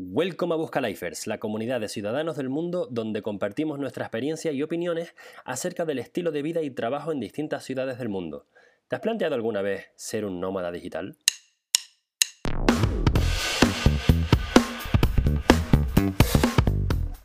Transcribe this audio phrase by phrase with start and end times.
[0.00, 5.12] Welcome a Buscalifers, la comunidad de ciudadanos del mundo donde compartimos nuestra experiencia y opiniones
[5.44, 8.46] acerca del estilo de vida y trabajo en distintas ciudades del mundo.
[8.86, 11.16] ¿Te has planteado alguna vez ser un nómada digital?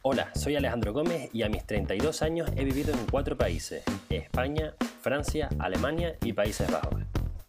[0.01, 4.73] Hola, soy Alejandro Gómez y a mis 32 años he vivido en cuatro países, España,
[5.01, 7.03] Francia, Alemania y Países Bajos.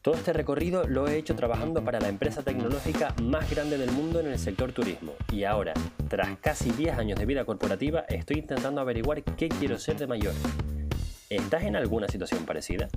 [0.04, 4.20] Todo este recorrido lo he hecho trabajando para la empresa tecnológica más grande del mundo
[4.20, 5.72] en el sector turismo y ahora,
[6.10, 10.34] tras casi 10 años de vida corporativa, estoy intentando averiguar qué quiero ser de mayor.
[11.30, 12.90] ¿Estás en alguna situación parecida?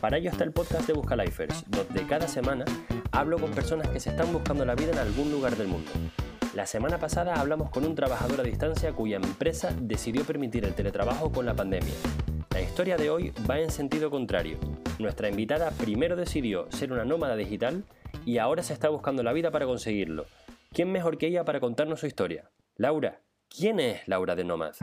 [0.00, 2.64] Para ello está el podcast de Busca Lifers, donde cada semana
[3.12, 5.90] hablo con personas que se están buscando la vida en algún lugar del mundo.
[6.54, 11.30] La semana pasada hablamos con un trabajador a distancia cuya empresa decidió permitir el teletrabajo
[11.30, 11.92] con la pandemia.
[12.54, 14.58] La historia de hoy va en sentido contrario.
[15.00, 17.82] Nuestra invitada primero decidió ser una nómada digital
[18.24, 20.26] y ahora se está buscando la vida para conseguirlo.
[20.72, 22.52] ¿Quién mejor que ella para contarnos su historia?
[22.76, 24.74] Laura, ¿quién es Laura de Nomad?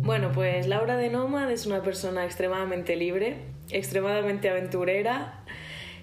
[0.00, 3.36] Bueno, pues Laura de Nomad es una persona extremadamente libre,
[3.68, 5.44] extremadamente aventurera,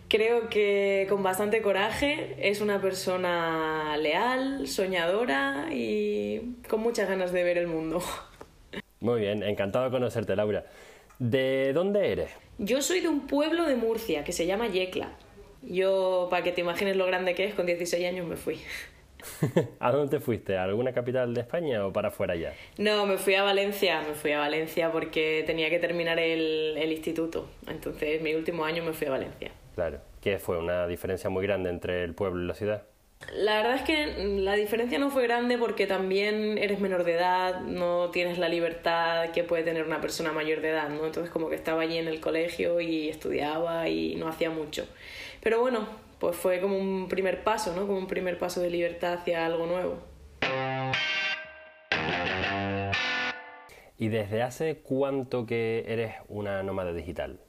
[0.09, 7.43] creo que con bastante coraje, es una persona leal, soñadora y con muchas ganas de
[7.43, 8.01] ver el mundo.
[8.99, 10.65] Muy bien, encantado de conocerte, Laura.
[11.19, 12.31] ¿De dónde eres?
[12.57, 15.11] Yo soy de un pueblo de Murcia que se llama Yecla.
[15.61, 18.59] Yo, para que te imagines lo grande que es, con 16 años me fui.
[19.79, 20.57] ¿A dónde te fuiste?
[20.57, 22.53] ¿A alguna capital de España o para afuera ya?
[22.77, 26.91] No, me fui a Valencia, me fui a Valencia porque tenía que terminar el, el
[26.91, 27.49] instituto.
[27.67, 29.51] Entonces, mi último año me fui a Valencia.
[29.79, 32.83] Claro, que fue una diferencia muy grande entre el pueblo y la ciudad.
[33.33, 37.61] La verdad es que la diferencia no fue grande porque también eres menor de edad,
[37.61, 41.05] no tienes la libertad que puede tener una persona mayor de edad, ¿no?
[41.05, 44.85] Entonces como que estaba allí en el colegio y estudiaba y no hacía mucho.
[45.39, 45.87] Pero bueno,
[46.19, 47.87] pues fue como un primer paso, ¿no?
[47.87, 50.01] Como un primer paso de libertad hacia algo nuevo.
[53.97, 57.39] ¿Y desde hace cuánto que eres una nómada digital?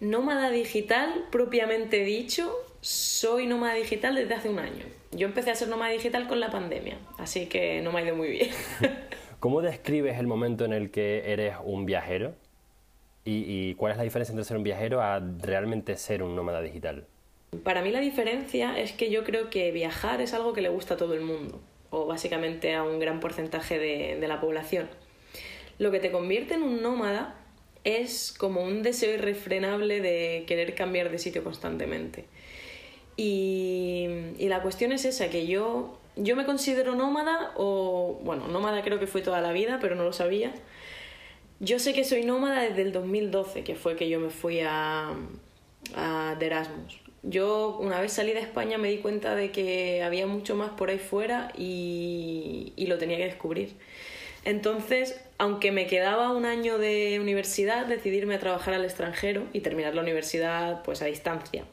[0.00, 4.84] Nómada digital, propiamente dicho, soy nómada digital desde hace un año.
[5.12, 8.16] Yo empecé a ser nómada digital con la pandemia, así que no me ha ido
[8.16, 8.50] muy bien.
[9.40, 12.34] ¿Cómo describes el momento en el que eres un viajero?
[13.26, 17.06] ¿Y, cuál es la diferencia entre ser un viajero a realmente ser un nómada digital?
[17.62, 20.94] Para mí la diferencia es que yo creo que viajar es algo que le gusta
[20.94, 24.90] a todo el mundo, o básicamente a un gran porcentaje de, de la población.
[25.78, 27.34] Lo que te convierte en un nómada
[27.84, 32.24] es como un deseo irrefrenable de querer cambiar de sitio constantemente.
[33.16, 34.08] Y,
[34.38, 38.98] y, la cuestión es esa, que yo, yo me considero nómada, o bueno, nómada creo
[38.98, 40.52] que fue toda la vida, pero no lo sabía.
[41.60, 45.14] Yo sé que soy nómada desde el 2012, que fue que yo me fui a,
[45.94, 47.00] a de Erasmus.
[47.22, 50.90] Yo una vez salí de España me di cuenta de que había mucho más por
[50.90, 53.76] ahí fuera y, y lo tenía que descubrir.
[54.44, 59.94] Entonces, aunque me quedaba un año de universidad, decidirme a trabajar al extranjero y terminar
[59.94, 61.64] la universidad pues a distancia.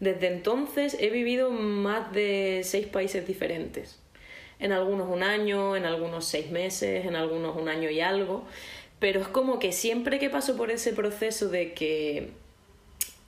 [0.00, 3.98] Desde entonces he vivido más de seis países diferentes.
[4.60, 8.44] En algunos un año, en algunos seis meses, en algunos un año y algo.
[9.00, 12.30] Pero es como que siempre que paso por ese proceso de que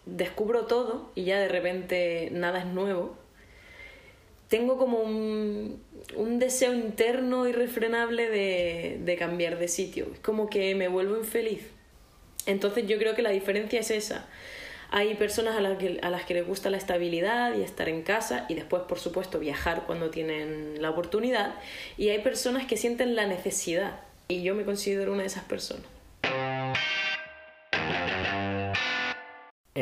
[0.07, 3.17] descubro todo y ya de repente nada es nuevo,
[4.51, 5.81] tengo como un,
[6.17, 10.09] un deseo interno irrefrenable de, de, cambiar de sitio.
[10.13, 11.63] Es como que me vuelvo infeliz.
[12.47, 14.27] Entonces yo creo que la diferencia es esa.
[14.91, 18.03] Hay personas a las, que, a las que les gusta la estabilidad y estar en
[18.03, 21.55] casa y después, por supuesto, viajar cuando tienen la oportunidad.
[21.97, 24.01] Y hay personas que sienten la necesidad.
[24.27, 25.87] Y yo me considero una de esas personas.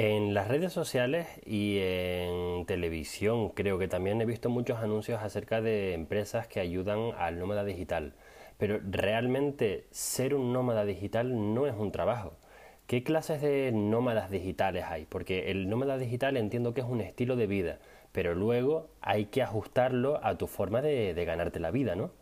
[0.01, 5.61] En las redes sociales y en televisión creo que también he visto muchos anuncios acerca
[5.61, 8.15] de empresas que ayudan al nómada digital.
[8.59, 12.37] Pero realmente ser un nómada digital no es un trabajo.
[12.87, 15.05] ¿Qué clases de nómadas digitales hay?
[15.05, 17.81] Porque el nómada digital entiendo que es un estilo de vida,
[18.12, 22.12] pero luego hay que ajustarlo a tu forma de, ganarte la vida, ¿no?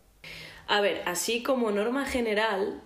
[0.65, 2.81] A ver, así como norma general,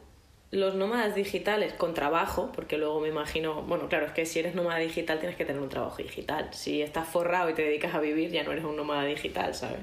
[0.52, 4.54] los nómadas digitales con trabajo, porque luego me imagino, bueno, claro, es que si eres
[4.54, 6.50] nómada digital tienes que tener un trabajo digital.
[6.52, 9.80] Si estás forrado y te dedicas a vivir, ya no eres un nómada digital, ¿sabes?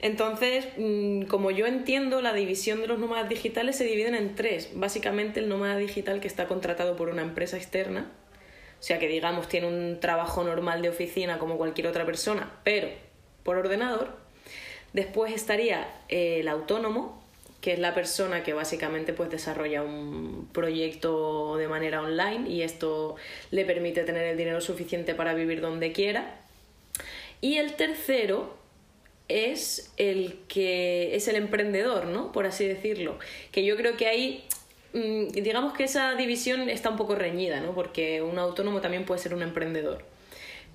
[0.00, 4.70] Entonces, mm, como yo entiendo, la división de los nómadas digitales se dividen en tres.
[4.74, 8.10] Básicamente el nómada digital que está contratado por una empresa externa,
[8.78, 12.88] o sea que digamos tiene un trabajo normal de oficina como cualquier otra persona, pero
[13.42, 14.16] por ordenador.
[14.92, 17.19] Después estaría el autónomo,
[17.60, 23.16] que es la persona que básicamente pues desarrolla un proyecto de manera online y esto
[23.50, 26.40] le permite tener el dinero suficiente para vivir donde quiera.
[27.40, 28.56] Y el tercero
[29.28, 32.32] es el que es el emprendedor, ¿no?
[32.32, 33.18] Por así decirlo.
[33.52, 34.44] Que yo creo que ahí
[34.94, 37.74] mm, digamos que esa división está un poco reñida, ¿no?
[37.74, 40.09] Porque un autónomo también puede ser un emprendedor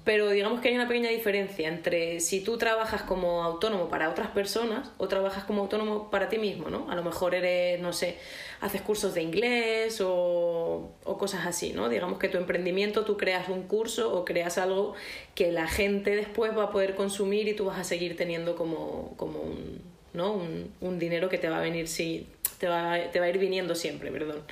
[0.06, 4.28] pero digamos que hay una pequeña diferencia entre si tú trabajas como autónomo para otras
[4.28, 6.90] personas o trabajas como autónomo para ti mismo, ¿no?
[6.92, 8.18] A lo mejor eres, no sé,
[8.62, 11.90] haces cursos de inglés o, cosas así, ¿no?
[11.90, 14.94] Digamos que tu emprendimiento, tú creas un curso o creas algo
[15.34, 19.16] que la gente después va a poder consumir y tú vas a seguir teniendo como,
[19.18, 19.82] como un,
[20.14, 20.40] ¿no?
[20.82, 22.28] un, dinero que te va a venir, sí,
[22.60, 24.44] te va, te va a ir viniendo siempre, perdón.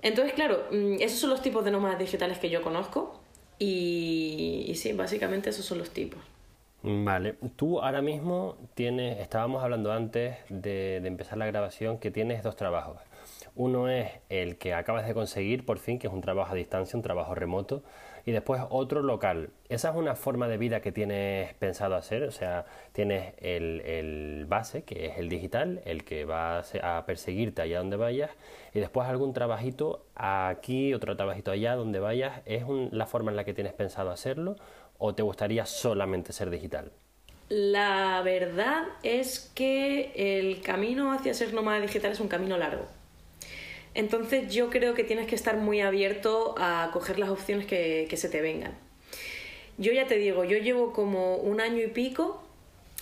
[0.00, 3.19] Entonces, claro, mm, esos son los tipos de nómadas digitales que yo conozco
[3.62, 6.18] y, sí, básicamente esos son los tipos.
[6.82, 12.56] Vale, tú ahora mismo tienes, estábamos hablando antes de, empezar la grabación, que tienes dos
[12.56, 12.96] trabajos.
[13.54, 16.96] Uno es el que acabas de conseguir por fin, que es un trabajo a distancia,
[16.96, 17.82] un trabajo remoto,
[18.24, 19.50] y después otro local.
[19.68, 22.24] ¿Esa es una forma de vida que tienes pensado hacer?
[22.24, 27.62] O sea, tienes el, el base, que es el digital, el que va a perseguirte
[27.62, 28.30] allá donde vayas,
[28.74, 32.42] y después algún trabajito aquí, otro trabajito allá, donde vayas.
[32.46, 34.56] ¿Es la forma en la que tienes pensado hacerlo
[34.98, 36.92] o te gustaría solamente ser digital?
[37.48, 42.86] La verdad es que el camino hacia ser nómada digital es un camino largo.
[44.00, 48.30] Entonces yo creo que tienes que estar muy abierto a coger las opciones que, se
[48.30, 48.72] te vengan.
[49.76, 52.42] Yo ya te digo, yo llevo como un año y pico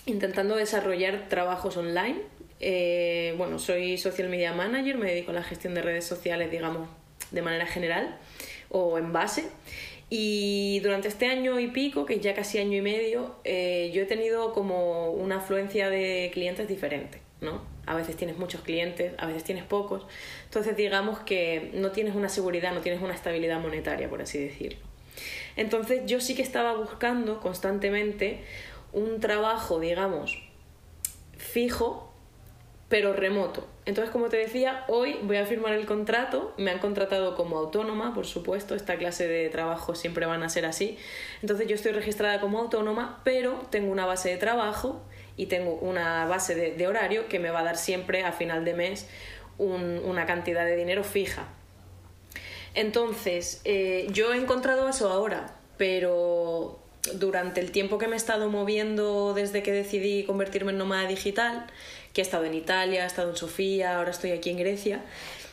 [0.05, 2.17] intentando desarrollar trabajos online.
[2.59, 6.89] Eh, bueno, soy social media manager, me dedico a la gestión de redes sociales, digamos,
[7.31, 8.17] de manera general
[8.67, 9.45] o en base.
[10.09, 14.01] Y durante este año y pico, que es ya casi año y medio, eh, yo
[14.01, 17.61] he tenido como una afluencia de clientes diferente, ¿no?
[17.89, 20.05] A veces tienes muchos clientes, a veces tienes pocos.
[20.45, 24.79] Entonces digamos que no tienes una seguridad, no tienes una estabilidad monetaria, por así decirlo.
[25.55, 28.43] Entonces yo sí que estaba buscando constantemente
[28.93, 30.37] un trabajo, digamos,
[31.37, 32.09] fijo
[32.89, 33.67] pero remoto.
[33.85, 38.13] Entonces, como te decía, hoy voy a firmar el contrato, me han contratado como autónoma,
[38.15, 40.97] por supuesto, esta clase de trabajo siempre van a ser así.
[41.41, 45.01] Entonces, yo estoy registrada como autónoma, pero tengo una base de trabajo
[45.39, 48.73] y tengo una base de, horario que me va a dar siempre a final de
[48.73, 49.07] mes
[49.57, 51.47] una cantidad de dinero fija.
[52.73, 56.77] Entonces, eh, yo he encontrado eso ahora, pero
[57.13, 61.67] durante el tiempo que me he estado moviendo desde que decidí convertirme en nómada digital,
[62.11, 65.05] que he estado en Italia, he estado en Sofía, ahora estoy aquí en Grecia.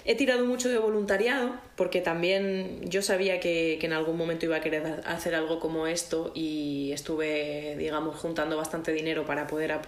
[0.08, 4.60] He tirado mucho de voluntariado porque también yo sabía que, en algún momento iba a
[4.60, 9.80] querer hacer algo como esto y estuve, digamos, juntando bastante dinero para poder,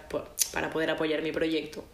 [0.51, 1.85] para poder apoyar mi proyecto.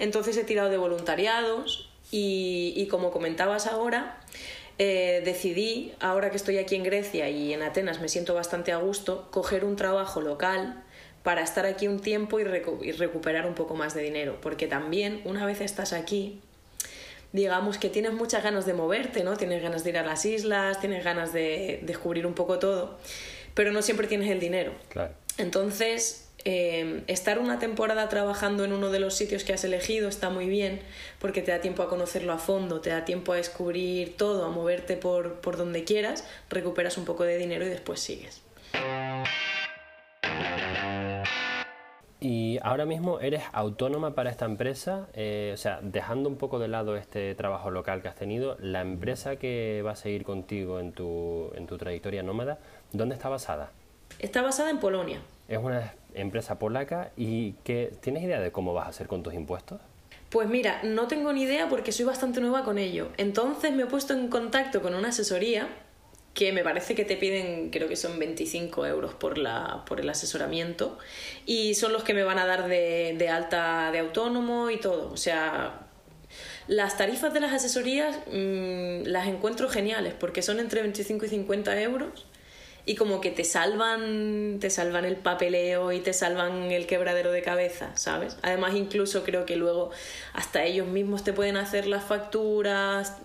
[0.00, 4.18] Entonces he tirado de voluntariados y, como comentabas ahora,
[4.78, 8.78] eh, decidí, ahora que estoy aquí en Grecia y en Atenas me siento bastante a
[8.78, 10.82] gusto, coger un trabajo local
[11.22, 15.46] para estar aquí un tiempo y, recuperar un poco más de dinero, porque también una
[15.46, 16.40] vez estás aquí,
[17.32, 19.36] digamos que tienes muchas ganas de moverte, ¿no?
[19.36, 22.98] Tienes ganas de ir a las islas, tienes ganas de descubrir un poco todo,
[23.54, 24.72] pero no siempre tienes el dinero.
[25.38, 30.30] Entonces, eh, estar una temporada trabajando en uno de los sitios que has elegido está
[30.30, 30.80] muy bien
[31.18, 34.48] porque te da tiempo a conocerlo a fondo, te da tiempo a descubrir todo, a
[34.48, 38.42] moverte por, por donde quieras, recuperas un poco de dinero y después sigues.
[42.20, 46.68] Y ahora mismo eres autónoma para esta empresa, eh, o sea, dejando un poco de
[46.68, 50.92] lado este trabajo local que has tenido, la empresa que va a seguir contigo en
[50.92, 52.58] tu, en tu trayectoria nómada,
[52.92, 53.70] ¿dónde está basada?
[54.18, 55.20] Está basada en Polonia.
[55.48, 59.32] Es una empresa polaca y que, ¿tienes idea de cómo vas a hacer con tus
[59.32, 59.80] impuestos?
[60.28, 63.08] Pues mira, no tengo ni idea porque soy bastante nueva con ello.
[63.16, 65.68] Entonces me he puesto en contacto con una asesoría
[66.34, 70.08] que me parece que te piden, creo que son 25 euros por, la, por el
[70.08, 70.98] asesoramiento,
[71.46, 75.10] y son los que me van a dar de, de alta de autónomo y todo.
[75.12, 75.86] O sea,
[76.68, 81.80] las tarifas de las asesorías mm, las encuentro geniales porque son entre 25 y 50
[81.82, 82.26] euros
[82.86, 87.42] y como que te salvan, te salvan el papeleo y te salvan el quebradero de
[87.42, 88.38] cabeza, ¿sabes?
[88.42, 89.90] Además incluso creo que luego
[90.32, 93.18] hasta ellos mismos te pueden hacer las facturas,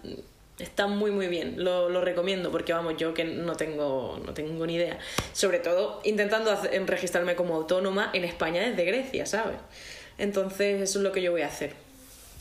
[0.60, 4.66] Está muy muy bien, lo, lo, recomiendo porque vamos, yo que no tengo, no tengo
[4.66, 4.98] ni idea.
[5.34, 9.58] Sobre todo intentando registrarme como autónoma en España desde Grecia, ¿sabes?
[10.18, 11.74] Entonces eso es lo que yo voy a hacer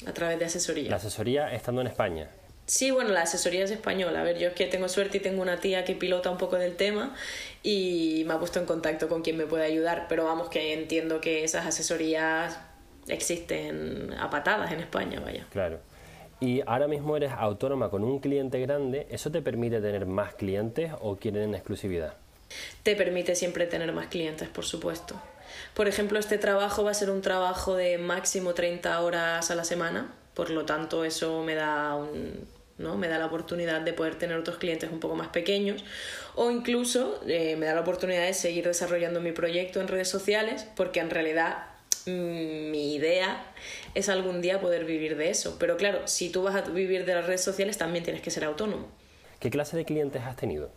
[0.06, 0.90] a través de asesoría.
[0.90, 2.28] ¿La asesoría estando en España?
[2.66, 4.20] Sí, bueno, la asesoría es española.
[4.20, 6.56] A ver, yo es que tengo suerte y tengo una tía que pilota un poco
[6.56, 7.14] del tema
[7.62, 11.20] y me ha puesto en contacto con quien me puede ayudar, pero vamos que entiendo
[11.20, 12.58] que esas asesorías
[13.06, 15.46] existen a patadas en España, vaya.
[15.50, 15.80] Claro.
[16.40, 20.92] Y ahora mismo eres autónoma con un cliente grande, ¿eso te permite tener más clientes
[21.00, 22.14] o quieren exclusividad?
[22.82, 25.14] Te permite siempre tener más clientes, por supuesto.
[25.74, 29.64] Por ejemplo, este trabajo va a ser un trabajo de máximo 30 horas a la
[29.64, 32.46] semana, por lo tanto eso me da un,
[32.78, 32.96] ¿no?
[32.96, 35.84] Me da la oportunidad de poder tener otros clientes un poco más pequeños
[36.34, 40.66] o incluso eh, me da la oportunidad de seguir desarrollando mi proyecto en redes sociales
[40.74, 41.66] porque en realidad
[42.06, 43.44] mm, mi idea
[43.94, 45.56] es algún día poder vivir de eso.
[45.58, 48.44] Pero claro, si tú vas a vivir de las redes sociales también tienes que ser
[48.44, 48.88] autónomo.
[49.40, 50.70] ¿Qué clase de clientes has tenido?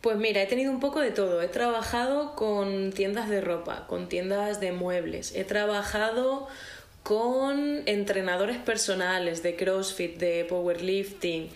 [0.00, 1.42] Pues mira, he tenido un poco de todo.
[1.42, 5.32] He trabajado con tiendas de ropa, con tiendas de muebles.
[5.36, 6.48] He trabajado
[7.04, 11.50] con entrenadores personales de CrossFit, de powerlifting.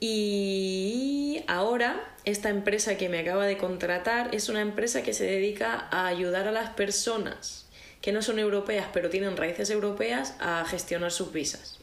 [0.00, 5.88] Y ahora esta empresa que me acaba de contratar es una empresa que se dedica
[5.90, 7.67] a ayudar a las personas
[8.08, 11.78] que no son europeas pero tienen raíces europeas a gestionar sus visas.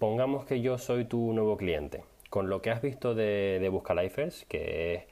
[0.00, 2.02] Pongamos que yo soy tu nuevo cliente.
[2.30, 5.02] Con lo que has visto de, de Buscalifers, que es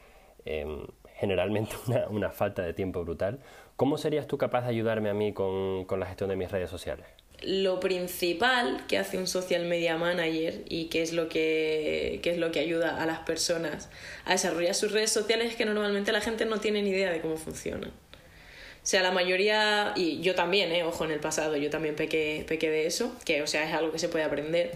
[0.44, 1.76] em, generalmente
[2.10, 3.38] una, falta de tiempo brutal.
[3.76, 7.06] ¿Cómo serías tú capaz de ayudarme a mí con, la gestión de mis redes sociales?
[7.46, 12.50] Lo principal que hace un social media manager y que es lo que, es lo
[12.50, 13.88] que ayuda a las personas
[14.24, 17.20] a desarrollar sus redes sociales es que normalmente la gente no tiene ni idea de
[17.20, 17.90] cómo funcionan.
[17.90, 22.44] O sea, la mayoría, y yo también, eh, ojo, en el pasado yo también pequé,
[22.48, 24.72] pequé de eso, que o sea, es algo que se puede aprender.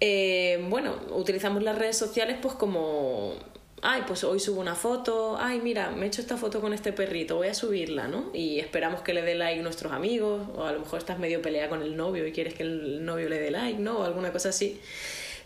[0.00, 3.34] Eh, bueno, utilizamos las redes sociales pues como
[3.82, 6.92] ay, pues hoy subo una foto, ay, mira, me he hecho esta foto con este
[6.92, 8.30] perrito, voy a subirla, ¿no?
[8.32, 11.68] Y esperamos que le dé like nuestros amigos, o a lo mejor estás medio pelea
[11.68, 13.98] con el novio y quieres que el novio le dé like, ¿no?
[13.98, 14.80] O alguna cosa así.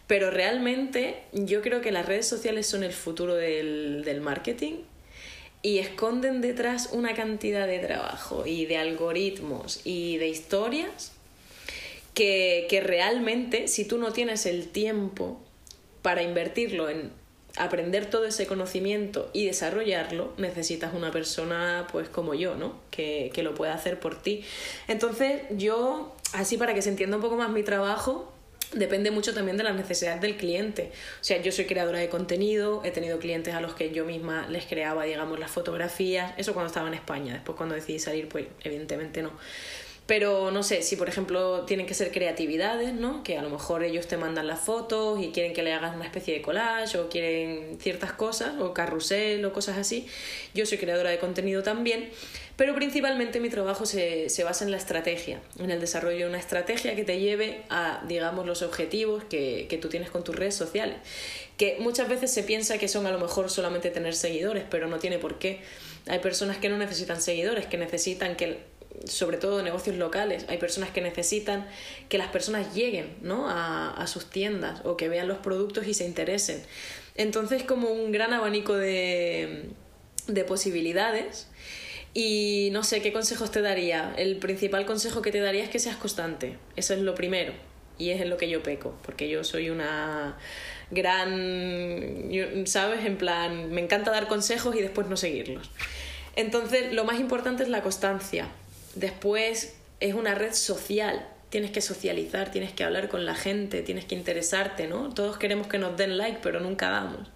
[0.06, 4.74] Pero realmente yo creo que las redes sociales son el futuro del, del marketing
[5.62, 11.12] y esconden detrás una cantidad de trabajo y de algoritmos y de historias
[12.14, 15.40] que, que realmente si tú no tienes el tiempo
[16.02, 17.19] para invertirlo en
[17.64, 22.74] aprender todo ese conocimiento y desarrollarlo, necesitas una persona pues como yo, ¿no?
[22.90, 24.44] Que, que lo pueda hacer por ti.
[24.88, 28.32] Entonces, yo, así para que se entienda un poco más mi trabajo,
[28.72, 30.92] depende mucho también de las necesidades del cliente.
[31.20, 34.46] O sea, yo soy creadora de contenido, he tenido clientes a los que yo misma
[34.48, 38.46] les creaba, digamos, las fotografías, eso cuando estaba en España, después cuando decidí salir, pues
[38.62, 39.32] evidentemente no.
[40.06, 43.22] Pero no sé, si por ejemplo tienen que ser creatividades, ¿no?
[43.22, 46.04] Que a lo mejor ellos te mandan las fotos y quieren que le hagas una
[46.04, 50.06] especie de collage o quieren ciertas cosas, o carrusel o cosas así.
[50.52, 52.10] Yo soy creadora de contenido también,
[52.56, 56.38] pero principalmente mi trabajo se, se basa en la estrategia, en el desarrollo de una
[56.38, 60.56] estrategia que te lleve a, digamos, los objetivos que, que tú tienes con tus redes
[60.56, 60.96] sociales.
[61.56, 64.98] Que muchas veces se piensa que son a lo mejor solamente tener seguidores, pero no
[64.98, 65.60] tiene por qué.
[66.06, 68.58] Hay personas que no necesitan seguidores, que necesitan que
[69.04, 71.66] sobre todo negocios locales, hay personas que necesitan
[72.08, 73.48] que las personas lleguen ¿no?
[73.48, 76.62] a, a, sus tiendas o que vean los productos y se interesen.
[77.14, 79.70] Entonces, como un gran abanico de,
[80.34, 81.48] de posibilidades.
[82.12, 84.12] Y no sé qué consejos te daría.
[84.16, 86.58] El principal consejo que te daría es que seas constante.
[86.76, 87.52] Eso es lo primero.
[87.98, 90.38] Y es en lo que yo peco, porque yo soy una
[90.90, 92.30] gran,
[92.64, 93.04] ¿sabes?
[93.04, 95.70] En plan, me encanta dar consejos y después no seguirlos.
[96.34, 98.48] Entonces, lo más importante es la constancia.
[98.94, 101.26] Después es una red social.
[101.50, 105.12] Tienes que socializar, tienes que hablar con la gente, tienes que interesarte, ¿no?
[105.12, 107.28] Todos queremos que nos den like, pero nunca damos.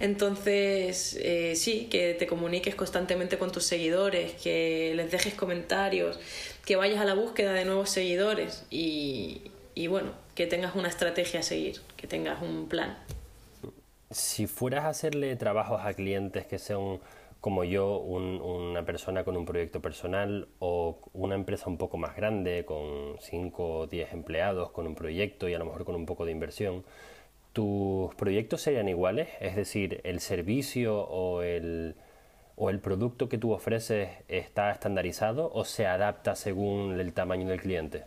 [0.00, 6.20] Entonces, eh, sí, que te comuniques constantemente con tus seguidores, que les dejes comentarios,
[6.64, 11.40] que vayas a la búsqueda de nuevos seguidores y, y bueno, que tengas una estrategia
[11.40, 12.96] a seguir, que tengas un plan.
[14.10, 17.00] Si fueras a hacerle trabajos a clientes que sean
[17.40, 22.64] como yo, una persona con un proyecto personal o una empresa un poco más grande,
[22.64, 26.24] con 5 o 10 empleados, con un proyecto y a lo mejor con un poco
[26.24, 26.84] de inversión,
[27.52, 29.28] ¿tus proyectos serían iguales?
[29.40, 31.94] Es decir, ¿el servicio o el,
[32.56, 37.60] o el producto que tú ofreces está estandarizado o se adapta según el tamaño del
[37.60, 38.04] cliente?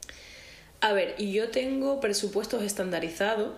[0.81, 3.53] A ver, yo tengo presupuestos estandarizados,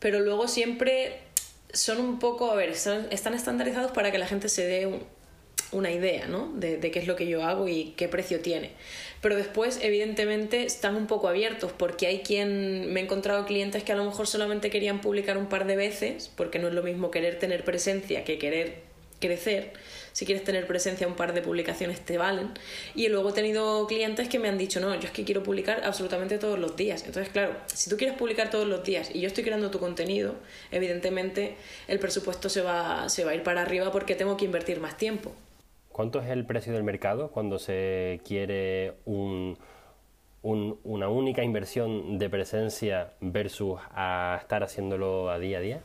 [0.00, 1.20] pero luego siempre
[1.74, 5.00] son un poco, a ver, están estandarizados para que la gente se dé
[5.72, 6.52] una idea, ¿no?
[6.54, 8.70] De, qué es lo que yo hago y qué precio tiene.
[9.20, 13.92] Pero después, evidentemente, están un poco abiertos porque hay quien me he encontrado clientes que
[13.92, 17.10] a lo mejor solamente querían publicar un par de veces, porque no es lo mismo
[17.10, 18.82] querer tener presencia que querer
[19.20, 19.72] crecer,
[20.14, 22.50] si quieres tener presencia, un par de publicaciones te valen.
[22.94, 25.82] Y luego he tenido clientes que me han dicho, no, yo es que quiero publicar
[25.84, 27.04] absolutamente todos los días.
[27.04, 30.36] Entonces, claro, si tú quieres publicar todos los días y yo estoy creando tu contenido,
[30.70, 31.56] evidentemente
[31.88, 34.96] el presupuesto se va, se va a ir para arriba porque tengo que invertir más
[34.96, 35.32] tiempo.
[35.90, 39.58] ¿Cuánto es el precio del mercado cuando se quiere un,
[40.42, 45.82] una única inversión de presencia versus a estar haciéndolo a día a día?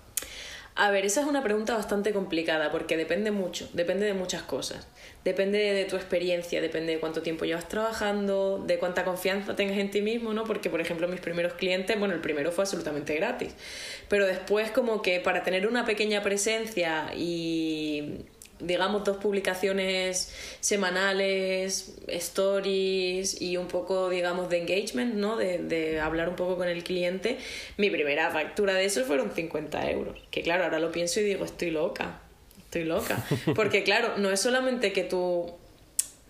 [0.82, 4.88] A ver, esa es una pregunta bastante complicada porque depende mucho, depende de muchas cosas.
[5.26, 9.92] Depende de tu experiencia, depende de cuánto tiempo llevas trabajando, de cuánta confianza tengas en
[9.92, 10.46] ti mismo, ¿no?
[10.46, 13.56] Porque, por ejemplo, mis primeros clientes, bueno, el primero fue absolutamente gratis,
[14.08, 18.22] pero después como que para tener una pequeña presencia y
[18.60, 25.38] digamos, dos publicaciones semanales, stories y un poco, digamos, de engagement, ¿no?
[25.38, 27.38] De, de, hablar un poco con el cliente,
[27.78, 30.18] mi primera factura de eso fueron 50 euros.
[30.32, 32.20] Que claro, ahora lo pienso y digo, estoy loca,
[32.58, 33.25] estoy loca.
[33.56, 35.54] Porque claro, no es solamente que tú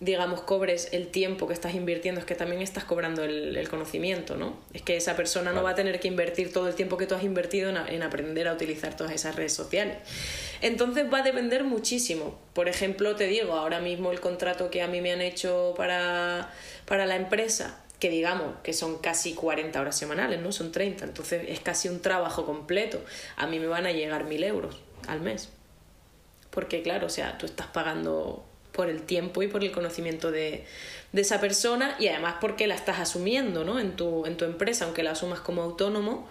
[0.01, 4.57] digamos, cobres el tiempo que estás invirtiendo, es que también estás cobrando el, conocimiento, ¿no?
[4.73, 7.15] Es que esa persona no va a tener que invertir todo el tiempo que tú
[7.15, 9.97] has invertido en, aprender a utilizar todas esas redes sociales.
[10.61, 12.39] Entonces va a depender muchísimo.
[12.53, 16.53] Por ejemplo, te digo, ahora mismo el contrato que a mí me han hecho para,
[16.85, 20.53] para la empresa, que digamos que son casi 40 horas semanales, ¿no?
[20.53, 23.01] Son 30, entonces es casi un trabajo completo.
[23.35, 24.77] A mí me van a llegar mil euros
[25.07, 25.49] al mes.
[26.49, 28.48] Porque claro, o sea, tú estás pagando
[28.79, 30.63] por el tiempo y por el conocimiento de,
[31.11, 33.77] esa persona y además porque la estás asumiendo ¿no?
[33.77, 36.29] en, tu, en tu empresa, aunque la asumas como autónomo,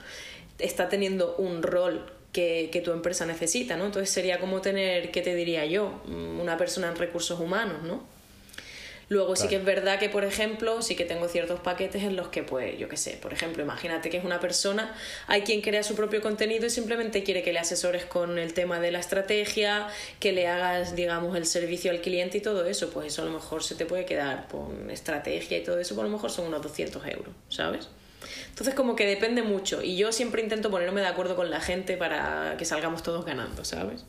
[0.58, 3.84] está teniendo un rol que, que, tu empresa necesita, ¿no?
[3.84, 6.00] Entonces sería como tener, ¿qué te diría yo?
[6.06, 8.02] Una persona en recursos humanos, ¿no?
[9.08, 12.28] Luego sí que es verdad que, por ejemplo, sí que tengo ciertos paquetes en los
[12.28, 14.94] que, pues, yo qué sé, por ejemplo, imagínate que es una persona,
[15.26, 18.80] hay quien crea su propio contenido y simplemente quiere que le asesores con el tema
[18.80, 19.88] de la estrategia,
[20.20, 23.30] que le hagas, digamos, el servicio al cliente y todo eso, pues eso a lo
[23.30, 26.46] mejor se te puede quedar con estrategia y todo eso, pues a lo mejor son
[26.46, 27.88] unos 200 euros, ¿sabes?
[28.48, 31.96] Entonces como que depende mucho y yo siempre intento ponerme de acuerdo con la gente
[31.96, 34.04] para que salgamos todos ganando, ¿sabes?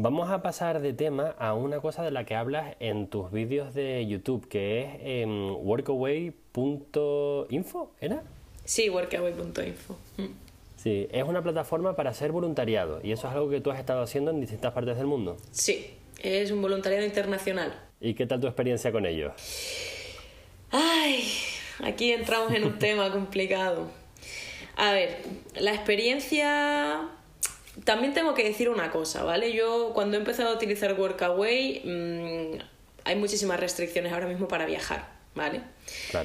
[0.00, 3.74] Vamos a pasar de tema a una cosa de la que hablas en tus vídeos
[3.74, 8.22] de YouTube, que es em, workaway.info, ¿era?
[8.64, 9.98] Sí, workaway.info.
[10.18, 10.26] Mm.
[10.76, 14.00] Sí, es una plataforma para hacer voluntariado y eso es algo que tú has estado
[14.00, 15.36] haciendo en distintas partes del mundo.
[15.50, 15.90] Sí,
[16.22, 17.76] es un voluntariado internacional.
[18.00, 19.32] ¿Y qué tal tu experiencia con ello?
[20.70, 21.24] Ay,
[21.82, 23.88] aquí entramos en un tema complicado.
[24.76, 25.22] A ver,
[25.56, 27.17] la experiencia
[27.84, 29.52] también tengo que decir una cosa, ¿vale?
[29.52, 32.58] Yo cuando he empezado a utilizar Workaway mmm,
[33.04, 35.62] hay muchísimas restricciones ahora mismo para viajar, ¿vale?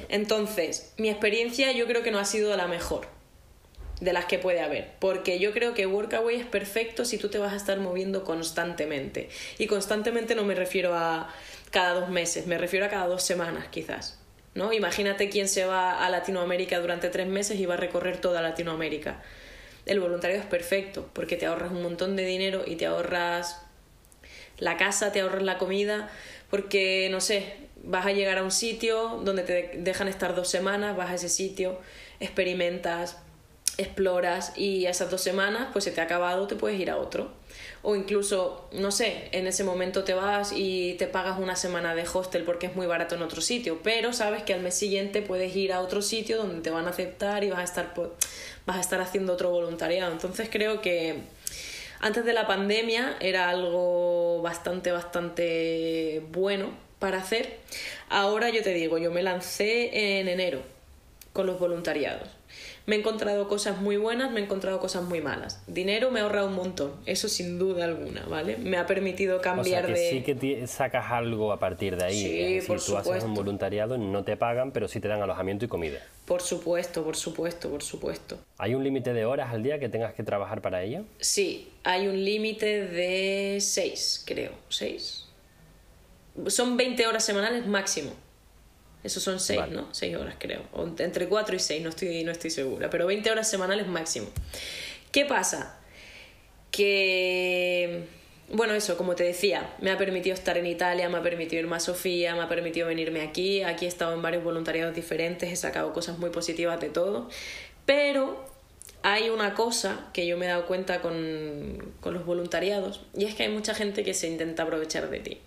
[0.08, 3.06] Entonces, mi experiencia yo creo que no ha sido la mejor
[4.00, 7.38] de las que puede haber, porque yo creo que Workaway es perfecto si tú te
[7.38, 9.28] vas a estar moviendo constantemente.
[9.58, 11.32] Y constantemente no me refiero a
[11.70, 14.18] cada dos meses, me refiero a cada dos semanas quizás.
[14.54, 14.72] ¿no?
[14.72, 19.22] Imagínate quién se va a Latinoamérica durante tres meses y va a recorrer toda Latinoamérica
[19.86, 23.62] el voluntario es perfecto porque te ahorras un montón de dinero y te ahorras
[24.58, 26.10] la casa, te ahorras la comida,
[26.50, 30.96] porque no sé, vas a llegar a un sitio donde te dejan estar dos semanas,
[30.96, 31.78] vas a ese sitio,
[32.20, 33.18] experimentas,
[33.76, 37.32] exploras y esas dos semanas pues se te ha acabado, te puedes ir a otro.
[37.82, 42.04] O incluso, no sé, en ese momento te vas y te pagas una semana de
[42.10, 45.54] hostel porque es muy barato en otro sitio, pero sabes que al mes siguiente puedes
[45.54, 47.94] ir a otro sitio donde te van a aceptar y vas a estar,
[48.66, 50.12] vas a estar haciendo otro voluntariado.
[50.12, 51.18] Entonces creo que
[52.00, 57.58] antes de la pandemia era algo bastante, bastante bueno para hacer.
[58.08, 60.62] Ahora yo te digo, yo me lancé en enero
[61.32, 62.28] con los voluntariados
[62.86, 65.62] me he encontrado cosas muy buenas, me he encontrado cosas muy malas.
[65.66, 68.58] Dinero me ha ahorrado un montón, eso sin duda alguna, ¿vale?
[68.58, 70.10] Me ha permitido cambiar o sea que de.
[70.10, 72.20] Sí que sacas algo a partir de ahí.
[72.20, 75.64] Sí, es decir, tú haces un voluntariado, no te pagan, pero sí te dan alojamiento
[75.64, 75.98] y comida.
[76.26, 78.38] Por supuesto, por supuesto, por supuesto.
[78.58, 81.04] ¿Hay un límite de horas al día que tengas que trabajar para ello?
[81.18, 84.52] Sí, hay un límite de seis, creo.
[84.68, 85.26] ¿Seis?
[86.48, 88.12] Son 20 horas semanales máximo.
[89.04, 89.92] Esos son seis, ¿no?
[89.92, 90.62] Seis horas creo.
[90.72, 92.88] O entre cuatro y seis, no estoy, no estoy segura.
[92.88, 94.28] Pero 20 horas semanales máximo.
[95.12, 95.78] ¿Qué pasa?
[96.70, 98.04] Que...
[98.50, 101.76] Bueno, eso, como te decía, me ha permitido estar en Italia, me ha permitido irme
[101.76, 103.62] a Sofía, me ha permitido venirme aquí.
[103.62, 107.28] Aquí he estado en varios voluntariados diferentes, he sacado cosas muy positivas de todo.
[107.84, 108.46] Pero
[109.02, 113.34] hay una cosa que yo me he dado cuenta con, con los voluntariados y es
[113.34, 115.38] que hay mucha gente que se intenta aprovechar de ti.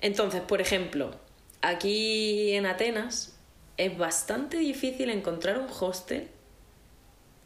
[0.00, 1.16] Entonces, por ejemplo,
[1.62, 3.36] aquí en Atenas
[3.76, 6.28] es bastante difícil encontrar un hostel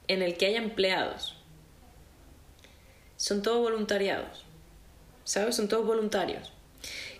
[0.09, 1.37] en el que haya empleados.
[3.16, 4.44] son todos voluntariados.
[5.24, 5.57] ¿Sabes?
[5.57, 6.52] Son todos voluntarios.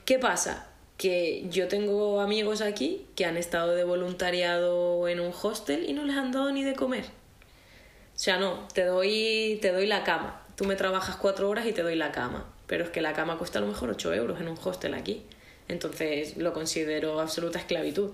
[0.05, 0.69] ¿Qué pasa?
[0.97, 6.05] Que yo tengo amigos aquí que han estado de voluntariado en un hostel y no
[6.05, 7.05] les han dado ni de comer.
[7.05, 10.43] O sea, no, te doy, te doy la cama.
[10.57, 12.47] Tú me trabajas cuatro horas y te doy la cama.
[12.67, 15.25] Pero es que la cama cuesta a lo mejor 8 euros en un hostel aquí.
[15.69, 18.11] Entonces lo considero absoluta esclavitud.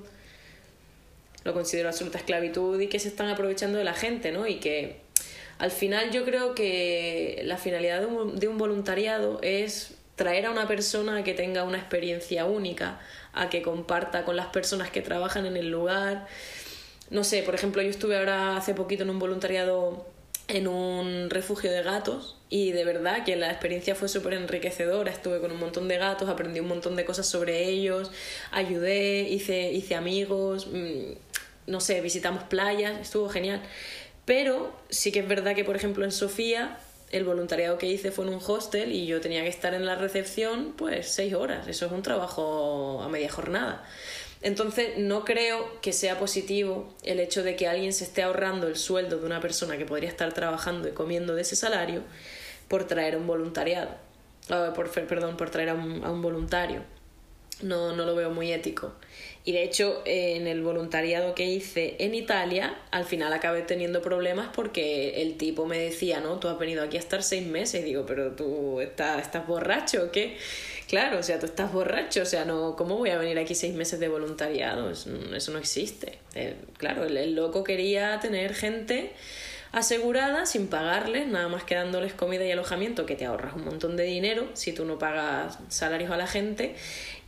[1.45, 4.47] Lo considero absoluta esclavitud y que se están aprovechando de la gente, ¿no?
[4.47, 5.01] Y que
[5.59, 10.51] al final yo creo que la finalidad de un, de un voluntariado es traer a
[10.51, 13.01] una persona que tenga una experiencia única,
[13.33, 16.27] a que comparta con las personas que trabajan en el lugar.
[17.11, 20.07] No sé, por ejemplo, yo estuve ahora hace poquito en un voluntariado
[20.48, 25.11] en un refugio de gatos y de verdad que la experiencia fue súper enriquecedora.
[25.11, 28.11] Estuve con un montón de gatos, aprendí un montón de cosas sobre ellos,
[28.50, 31.12] ayudé, hice, hice amigos, mm,
[31.66, 33.62] no sé, visitamos playas, estuvo genial.
[34.24, 36.78] Pero sí que es verdad que, por ejemplo, en Sofía
[37.12, 39.94] el voluntariado que hice fue en un hostel y yo tenía que estar en la
[39.94, 41.68] recepción pues seis horas.
[41.68, 43.85] Eso es un trabajo a media jornada.
[44.42, 48.76] Entonces no creo que sea positivo el hecho de que alguien se esté ahorrando el
[48.76, 52.02] sueldo de una persona que podría estar trabajando y comiendo de ese salario
[52.68, 53.90] por traer un voluntariado.
[54.50, 56.83] Ah, por, por traer a un, voluntario.
[57.62, 58.92] No, no lo veo muy ético.
[59.44, 64.48] Y de hecho, en el voluntariado que hice en Italia, al final acabé teniendo problemas
[64.52, 66.40] porque el tipo me decía, ¿no?
[66.40, 67.83] Tú has venido aquí a estar seis meses.
[67.83, 70.37] Y digo, pero tú estás, estás borracho o qué?
[70.88, 73.75] Claro, o sea, tú estás borracho, o sea, no, ¿cómo voy a venir aquí seis
[73.75, 74.90] meses de voluntariado?
[74.90, 76.18] Eso, no existe.
[76.35, 79.12] Eh, claro, el, loco quería tener gente
[79.73, 83.97] asegurada sin pagarles, nada más que dándoles comida y alojamiento, que te ahorras un montón
[83.97, 86.77] de dinero si tú no pagas salarios a la gente.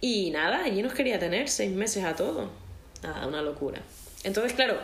[0.01, 2.51] Y nada, allí nos quería tener seis meses a todo.
[3.03, 3.81] Nada, una locura.
[4.25, 4.79] Entonces, claro,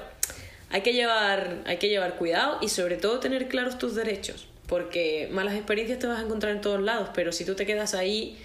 [0.70, 5.28] hay que llevar, hay que llevar cuidado y sobre todo tener claros tus derechos, porque
[5.32, 8.38] malas experiencias te vas a encontrar en todos lados, pero si tú te quedas ahí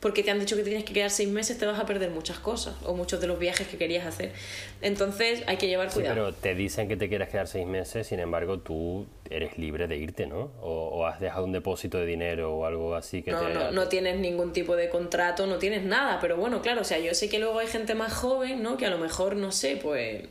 [0.00, 2.38] porque te han dicho que tienes que quedar seis meses, te vas a perder muchas
[2.38, 4.32] cosas o muchos de los viajes que querías hacer.
[4.80, 6.14] Entonces hay que llevar cuidado.
[6.14, 9.98] pero te dicen que te quieres quedar seis meses, sin embargo tú eres libre de
[9.98, 10.50] irte, ¿no?
[10.60, 13.54] O, has dejado un depósito de dinero o algo así que no, te...
[13.54, 16.98] No, no tienes ningún tipo de contrato, no tienes nada, pero bueno, claro, o sea,
[16.98, 18.76] yo sé que luego hay gente más joven, ¿no?
[18.76, 20.24] Que a lo mejor, no sé, pues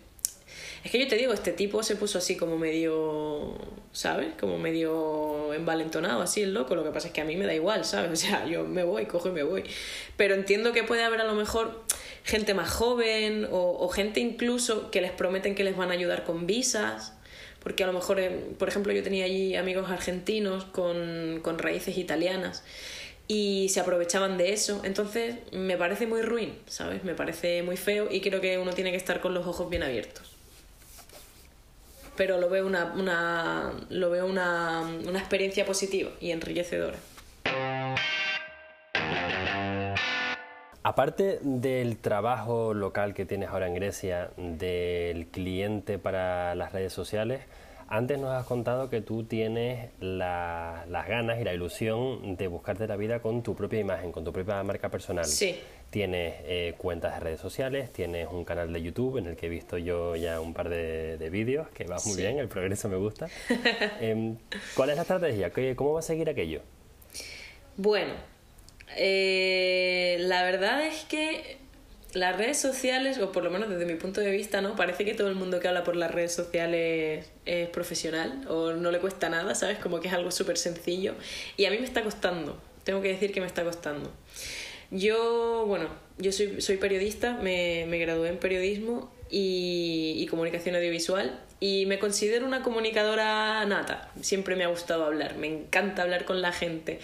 [0.83, 3.53] es que yo te digo, este tipo se puso así como medio,
[3.91, 4.29] ¿sabes?
[4.39, 6.75] Como medio envalentonado, así el loco.
[6.75, 8.11] Lo que pasa es que a mí me da igual, ¿sabes?
[8.13, 9.63] O sea, yo me voy, cojo y me voy.
[10.15, 11.83] Pero entiendo que puede haber a lo mejor
[12.23, 16.47] gente más joven o, gente incluso que les prometen que les van a ayudar con
[16.47, 17.13] visas.
[17.61, 21.97] Porque a lo mejor, eh, por ejemplo, yo tenía allí amigos argentinos con, con raíces
[21.97, 22.63] italianas
[23.27, 24.81] y se aprovechaban de eso.
[24.85, 27.03] Entonces me parece muy ruin, ¿sabes?
[27.03, 29.83] Me parece muy feo y creo que uno tiene que estar con los ojos bien
[29.83, 30.28] abiertos
[32.19, 36.97] pero lo veo una, una lo veo una, una experiencia positiva y enriquecedora.
[40.83, 47.39] Aparte del trabajo local que tienes ahora en Grecia, del cliente para las redes sociales,
[47.87, 52.97] antes nos has contado que tú tienes las ganas y la ilusión de buscarte la
[52.97, 55.23] vida con tu propia imagen, con tu propia marca personal.
[55.23, 55.57] Sí.
[55.89, 59.49] Tienes eh, cuentas de redes sociales, tienes un canal de YouTube en el que he
[59.49, 63.27] visto yo ya un par de, vídeos, que va muy bien, el progreso me gusta.
[63.99, 64.37] Em,
[64.75, 65.51] ¿Cuál es la estrategia?
[65.75, 66.61] ¿Cómo va a seguir aquello?
[67.77, 68.13] Bueno,
[68.97, 71.57] eh, la verdad es que
[72.13, 74.75] las redes sociales, o por lo menos desde mi punto de vista, ¿no?
[74.75, 78.91] Parece que todo el mundo que habla por las redes sociales es profesional o no
[78.91, 79.77] le cuesta nada, ¿sabes?
[79.77, 81.15] Como que es algo súper sencillo.
[81.57, 84.11] Y a mí me está costando, tengo que decir que me está costando.
[84.91, 91.39] Yo, bueno, yo soy, soy periodista, me, me gradué en periodismo y, y, comunicación audiovisual
[91.59, 94.11] y me considero una comunicadora nata.
[94.21, 96.99] Siempre me ha gustado hablar, me encanta hablar con la gente,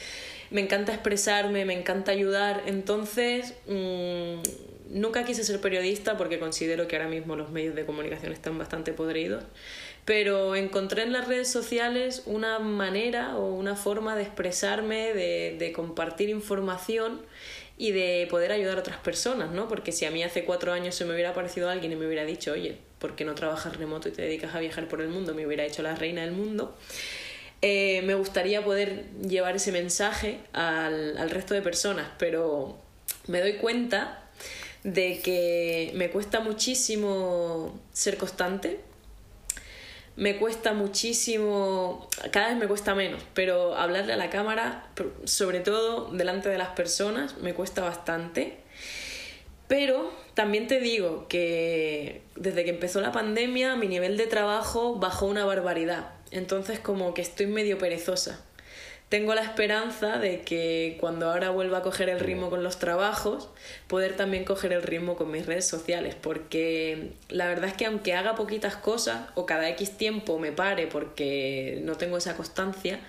[0.49, 2.63] me encanta expresarme, me encanta ayudar.
[2.65, 4.41] Entonces, mmm,
[4.89, 8.93] nunca quise ser periodista porque considero que ahora mismo los medios de comunicación están bastante
[8.93, 9.43] podridos
[10.05, 15.71] pero encontré en las redes sociales una manera o una forma de expresarme, de, de
[15.73, 17.21] compartir información
[17.77, 19.67] y de poder ayudar a otras personas, ¿no?
[19.67, 22.23] Porque si a mí hace cuatro años se me hubiera aparecido alguien y me hubiera
[22.23, 25.33] dicho, oye, ¿por qué no trabajas remoto y te dedicas a viajar por el mundo?
[25.33, 26.77] Me hubiera hecho la reina del mundo.
[27.61, 32.77] Eh, me gustaría poder llevar ese mensaje al, al resto de personas, pero
[33.27, 34.29] me doy cuenta
[34.83, 38.79] de que me cuesta muchísimo ser constante,
[40.15, 44.87] me cuesta muchísimo, cada vez me cuesta menos, pero hablarle a la cámara,
[45.25, 48.57] sobre todo delante de las personas, me cuesta bastante.
[49.67, 55.25] Pero también te digo que desde que empezó la pandemia mi nivel de trabajo bajó
[55.25, 56.11] una barbaridad.
[56.31, 58.43] Entonces como que estoy medio perezosa.
[59.09, 63.49] Tengo la esperanza de que cuando ahora vuelva a coger el ritmo con los trabajos,
[63.87, 68.13] poder también coger el ritmo con mis redes sociales, porque la verdad es que aunque
[68.13, 72.99] haga poquitas cosas o cada X tiempo me pare porque no tengo esa constancia,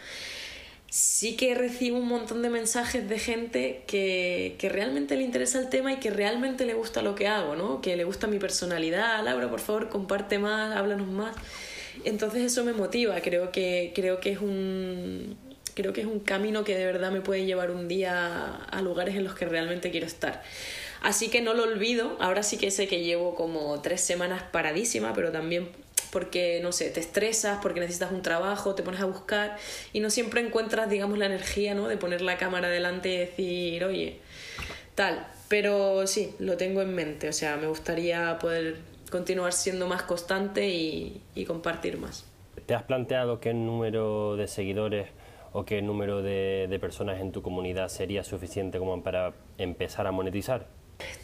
[0.91, 5.71] sí que recibo un montón de mensajes de gente que, que, realmente le interesa el
[5.71, 7.81] tema y que realmente le gusta lo que hago, ¿no?
[7.81, 9.25] Que le gusta mi personalidad.
[9.25, 11.35] Laura, por favor, comparte más, háblanos más.
[12.05, 15.37] Entonces eso me motiva, creo que, creo que es un,
[15.77, 19.15] creo que es un camino que de verdad me puede llevar un día a lugares
[19.15, 20.43] en los que realmente quiero estar.
[21.03, 25.13] Así que no lo olvido, ahora sí que sé que llevo como tres semanas paradísima,
[25.13, 25.69] pero también
[26.11, 29.59] porque, no sé, te estresas, porque necesitas un trabajo, te pones a buscar
[29.93, 31.89] y no siempre encuentras, digamos, la energía, ¿no?
[31.89, 34.19] De poner la cámara delante y decir, oye,
[34.95, 35.27] tal.
[35.49, 38.77] Pero sí, lo tengo en mente, o sea, me gustaría poder
[39.11, 42.25] continuar siendo más constante y, y compartir más.
[42.65, 45.09] ¿Te has planteado qué número de seguidores
[45.57, 50.67] o qué número de, personas en tu comunidad sería suficiente como para empezar a monetizar?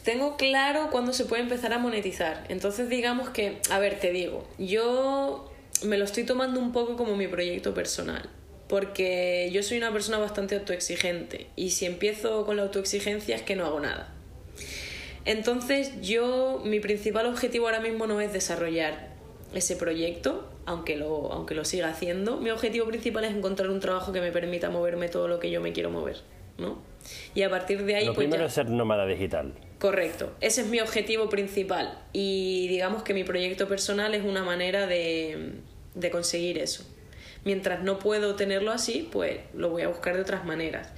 [0.03, 2.43] Tengo claro cuándo se puede empezar a monetizar.
[2.49, 5.51] Entonces digamos que, a ver, te digo, yo
[5.83, 8.27] me lo estoy tomando un poco como mi proyecto personal.
[8.67, 13.55] Porque yo soy una persona bastante autoexigente y si empiezo con la autoexigencia es que
[13.55, 14.15] no hago nada.
[15.25, 19.12] Entonces yo, mi principal objetivo ahora mismo no es desarrollar
[19.53, 22.37] ese proyecto, aunque lo, aunque lo siga haciendo.
[22.37, 25.61] Mi objetivo principal es encontrar un trabajo que me permita moverme todo lo que yo
[25.61, 26.17] me quiero mover,
[26.57, 26.81] ¿no?
[27.35, 28.05] Y a partir de ahí...
[28.05, 29.53] Lo pues primero ya- es ser nómada digital.
[29.79, 34.87] Correcto, ese es mi objetivo principal y digamos que mi proyecto personal es una manera
[34.87, 35.55] de,
[35.93, 36.85] de conseguir eso.
[37.43, 40.89] Mientras no puedo tenerlo así, pues lo voy a buscar de otras maneras.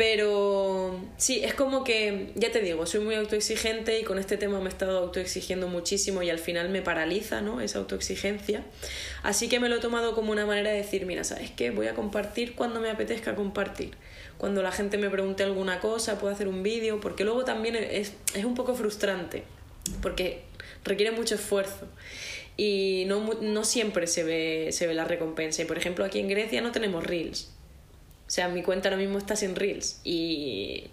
[0.00, 4.58] Pero sí, es como que, ya te digo, soy muy autoexigente y con este tema
[4.58, 7.60] me he estado autoexigiendo muchísimo y al final me paraliza, ¿no?
[7.60, 8.64] Esa autoexigencia.
[9.22, 11.70] Así que me lo he tomado como una manera de decir, mira, ¿sabes qué?
[11.70, 13.90] Voy a compartir cuando me apetezca compartir.
[14.38, 18.14] Cuando la gente me pregunte alguna cosa, puedo hacer un vídeo, porque luego también es,
[18.34, 19.42] es un poco frustrante,
[20.00, 20.44] porque
[20.82, 21.86] requiere mucho esfuerzo
[22.56, 25.60] y no, no siempre se ve, se ve la recompensa.
[25.60, 27.50] Y por ejemplo, aquí en Grecia no tenemos reels.
[28.30, 30.84] O sea, mi cuenta ahora mismo está sin reels y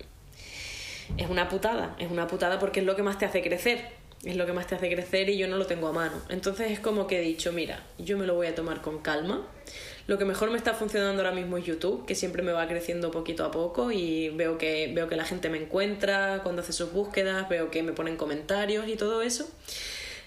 [1.18, 3.90] es una putada, es una putada porque es lo que más te hace crecer,
[4.24, 6.20] es lo que más te hace crecer y yo no lo tengo a mano.
[6.30, 9.46] Entonces es como que he dicho, mira, yo me lo voy a tomar con calma.
[10.08, 13.12] Lo que mejor me está funcionando ahora mismo es YouTube, que siempre me va creciendo
[13.12, 16.92] poquito a poco y veo que, veo que la gente me encuentra cuando hace sus
[16.92, 19.48] búsquedas, veo que me ponen comentarios y todo eso.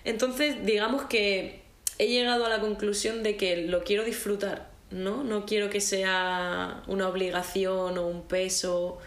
[0.04, 1.62] Entonces, digamos que
[1.98, 5.22] he llegado a la conclusión de que lo quiero disfrutar, ¿no?
[5.24, 8.98] No quiero que sea una obligación o un peso,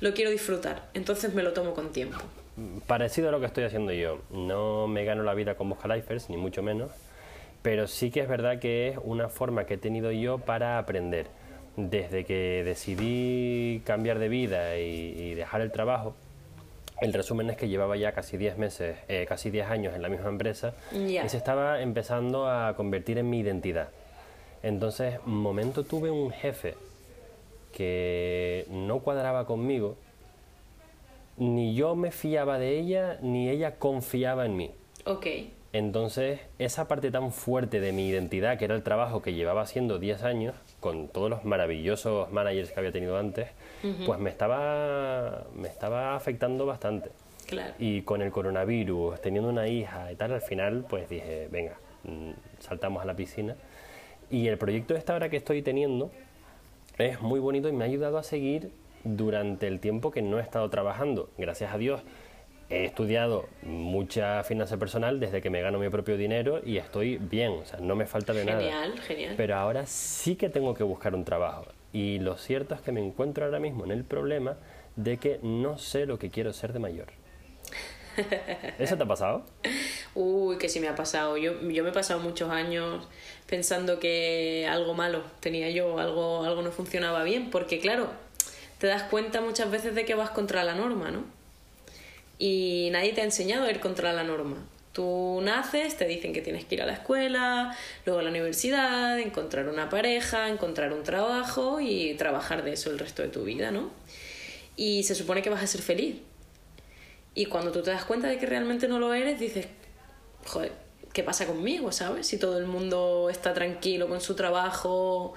[0.00, 0.88] lo quiero disfrutar.
[0.94, 2.18] Entonces me lo tomo con tiempo.
[2.86, 4.20] Parecido a lo que estoy haciendo yo.
[4.30, 6.90] No me gano la vida con Buscalifers, ni mucho menos,
[7.62, 11.26] pero sí que es verdad que es una forma que he tenido yo para aprender.
[11.76, 16.16] Desde que decidí cambiar de vida y, y dejar el trabajo,
[17.00, 20.08] el resumen es que llevaba ya casi 10 meses, eh, casi 10 años en la
[20.08, 21.24] misma empresa Ya.
[21.24, 23.90] y se estaba empezando a convertir en mi identidad.
[24.62, 26.74] Entonces, un momento tuve un jefe
[27.72, 29.96] que no cuadraba conmigo,
[31.36, 34.70] ni yo me fiaba de ella, ni ella confiaba en mí.
[35.04, 35.26] Ok,
[35.72, 39.98] Entonces, esa parte tan fuerte de mi identidad, que era el trabajo que llevaba haciendo
[39.98, 43.48] 10 años, con todos los maravillosos managers que había tenido antes,
[44.06, 47.10] pues me estaba, me estaba afectando bastante.
[47.46, 47.74] claro.
[47.78, 52.30] Y con el coronavirus, teniendo una hija y tal, al final pues dije, venga, mm,
[52.60, 53.54] saltamos a la piscina.
[54.30, 56.10] Y el proyecto esta ahora que estoy teniendo
[56.98, 58.70] es muy bonito y me ha ayudado a seguir
[59.04, 61.30] durante el tiempo que no he estado trabajando.
[61.38, 62.02] Gracias a Dios
[62.70, 67.52] he estudiado mucha finanza personal desde que me gano mi propio dinero y estoy bien,
[67.52, 68.60] o sea, no me falta de nada.
[68.60, 69.34] Genial, genial.
[69.36, 71.66] Pero ahora sí que tengo que buscar un trabajo.
[71.92, 74.56] Y lo cierto es que me encuentro ahora mismo en el problema
[74.96, 77.06] de que no sé lo que quiero ser de mayor.
[78.78, 79.44] ¿Eso te ha pasado?
[80.14, 81.36] Uy, que sí me ha pasado.
[81.36, 83.06] Yo, yo me he pasado muchos años
[83.46, 88.10] pensando que algo malo tenía yo, algo, algo no funcionaba bien, porque claro,
[88.78, 91.24] te das cuenta muchas veces de que vas contra la norma, ¿no?
[92.38, 94.56] Y nadie te ha enseñado a ir contra la norma.
[94.92, 99.18] Tú naces, te dicen que tienes que ir a la escuela, luego a la universidad,
[99.18, 103.70] encontrar una pareja, encontrar un trabajo y trabajar de eso el resto de tu vida,
[103.70, 103.90] ¿no?
[104.76, 106.16] Y se supone que vas a ser feliz.
[107.34, 109.66] Y cuando tú te das cuenta de que realmente no lo eres, dices,
[110.48, 110.72] joder,
[111.12, 112.26] ¿qué pasa conmigo, sabes?
[112.26, 115.34] Si todo el mundo está tranquilo con su trabajo.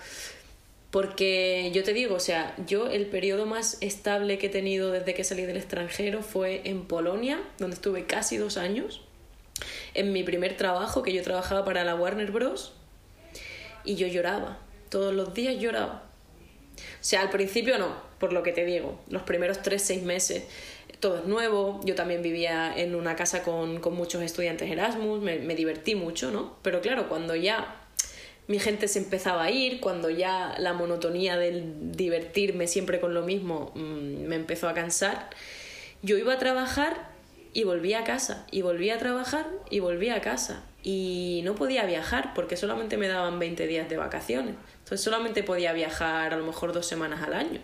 [0.89, 5.13] Porque yo te digo, o sea, yo el periodo más estable que he tenido desde
[5.13, 9.02] que salí del extranjero fue en Polonia, donde estuve casi dos años.
[9.93, 12.74] En mi primer trabajo, que yo trabajaba para la Warner Bros.
[13.86, 16.04] Y yo lloraba, todos los días lloraba.
[16.76, 20.43] O sea, al principio no, por lo que te digo, los primeros tres, seis meses
[21.01, 25.55] todo es nuevo, yo también vivía en una casa con, con muchos estudiantes Erasmus, me,
[25.55, 26.57] divertí mucho, ¿no?
[26.61, 27.81] Pero claro, cuando ya
[28.47, 33.23] mi gente se empezaba a ir, cuando ya la monotonía del divertirme siempre con lo
[33.23, 35.29] mismo mm, me empezó a cansar,
[36.03, 37.09] yo iba a trabajar
[37.53, 40.63] y volvía a casa, y volvía a trabajar y volvía a casa.
[40.83, 44.55] Y no podía viajar porque solamente me daban 20 días de vacaciones.
[44.79, 47.59] Entonces solamente podía viajar a lo mejor dos semanas al año.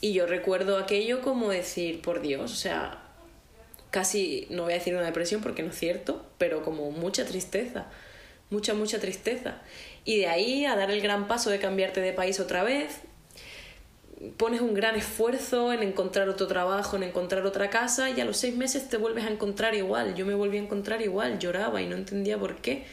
[0.00, 3.02] Y yo recuerdo aquello como decir, por Dios, o sea,
[3.90, 7.86] casi, no voy a decir una depresión porque no es cierto, pero como mucha tristeza,
[8.50, 9.60] mucha, mucha tristeza.
[10.04, 13.00] Y de ahí a dar el gran paso de cambiarte de país otra vez,
[14.36, 18.36] pones un gran esfuerzo en encontrar otro trabajo, en encontrar otra casa y a los
[18.36, 20.14] seis meses te vuelves a encontrar igual.
[20.14, 22.84] Yo me volví a encontrar igual, lloraba y no entendía por qué.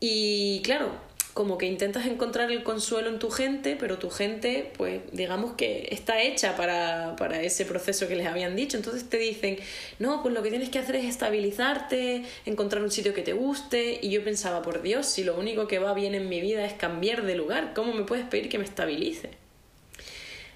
[0.00, 0.90] Y claro,
[1.34, 5.88] como que intentas encontrar el consuelo en tu gente, pero tu gente, pues digamos que
[5.90, 8.76] está hecha para, para, ese proceso que les habían dicho.
[8.76, 9.56] Entonces te dicen,
[9.98, 13.98] no, pues lo que tienes que hacer es estabilizarte, encontrar un sitio que te guste.
[14.02, 16.74] Y yo pensaba, por Dios, si lo único que va bien en mi vida es
[16.74, 19.30] cambiar de lugar, ¿cómo me puedes pedir que me estabilice?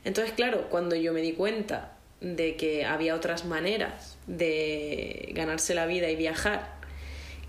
[0.04, 5.86] Entonces, claro, cuando yo me di cuenta de que había otras maneras de ganarse la
[5.86, 6.76] vida y viajar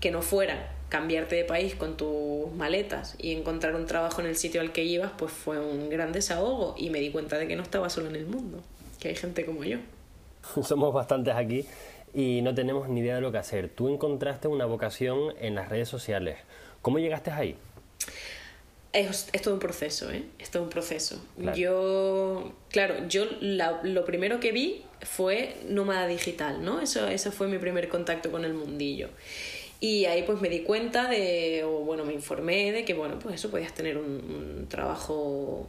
[0.00, 4.36] que no fueran cambiarte de país con tus maletas y encontrar un trabajo en el
[4.36, 7.56] sitio al que ibas, pues fue un gran desahogo y me di cuenta de que
[7.56, 8.62] no estaba solo en el mundo,
[8.98, 9.78] que hay gente como yo.
[10.62, 11.66] Somos bastantes aquí
[12.14, 13.68] y no tenemos ni idea de lo que hacer.
[13.68, 16.38] Tú encontraste una vocación en las redes sociales.
[16.82, 17.56] ¿Cómo llegaste ahí?
[18.92, 20.24] Es, todo un proceso, ¿eh?
[20.38, 21.20] Es todo un proceso.
[21.54, 26.80] Yo, claro, yo lo primero que vi fue nómada digital, ¿no?
[26.80, 29.10] Eso, eso fue mi primer contacto con el mundillo.
[29.80, 33.36] Y ahí pues me di cuenta de, o bueno, me informé de que, bueno, pues
[33.36, 35.68] eso podías tener un, trabajo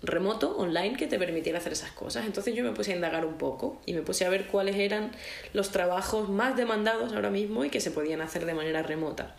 [0.00, 2.24] remoto, online, que te permitiera hacer esas cosas.
[2.24, 5.10] Entonces yo me puse a indagar un poco y me puse a ver cuáles eran
[5.52, 9.34] los trabajos más demandados ahora mismo y que se podían hacer de manera remota.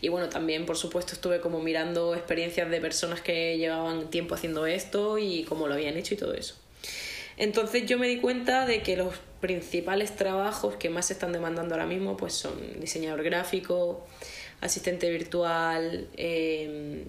[0.00, 4.64] Y bueno, también por supuesto estuve como mirando experiencias de personas que llevaban tiempo haciendo
[4.64, 6.54] esto y cómo lo habían hecho y todo eso.
[7.36, 11.74] Entonces yo me di cuenta de que los principales trabajos que más se están demandando
[11.74, 14.06] ahora mismo pues son diseñador gráfico,
[14.60, 17.04] asistente virtual, em,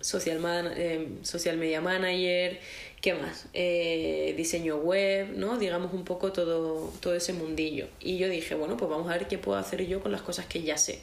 [0.00, 0.40] social,
[0.76, 2.58] em, social media manager,
[3.00, 3.46] ¿qué más?
[3.54, 5.58] Eh, diseño web, ¿no?
[5.58, 7.88] Digamos un poco todo, todo ese mundillo.
[8.00, 10.46] Y yo dije, bueno, pues vamos a ver qué puedo hacer yo con las cosas
[10.46, 11.00] que ya sé.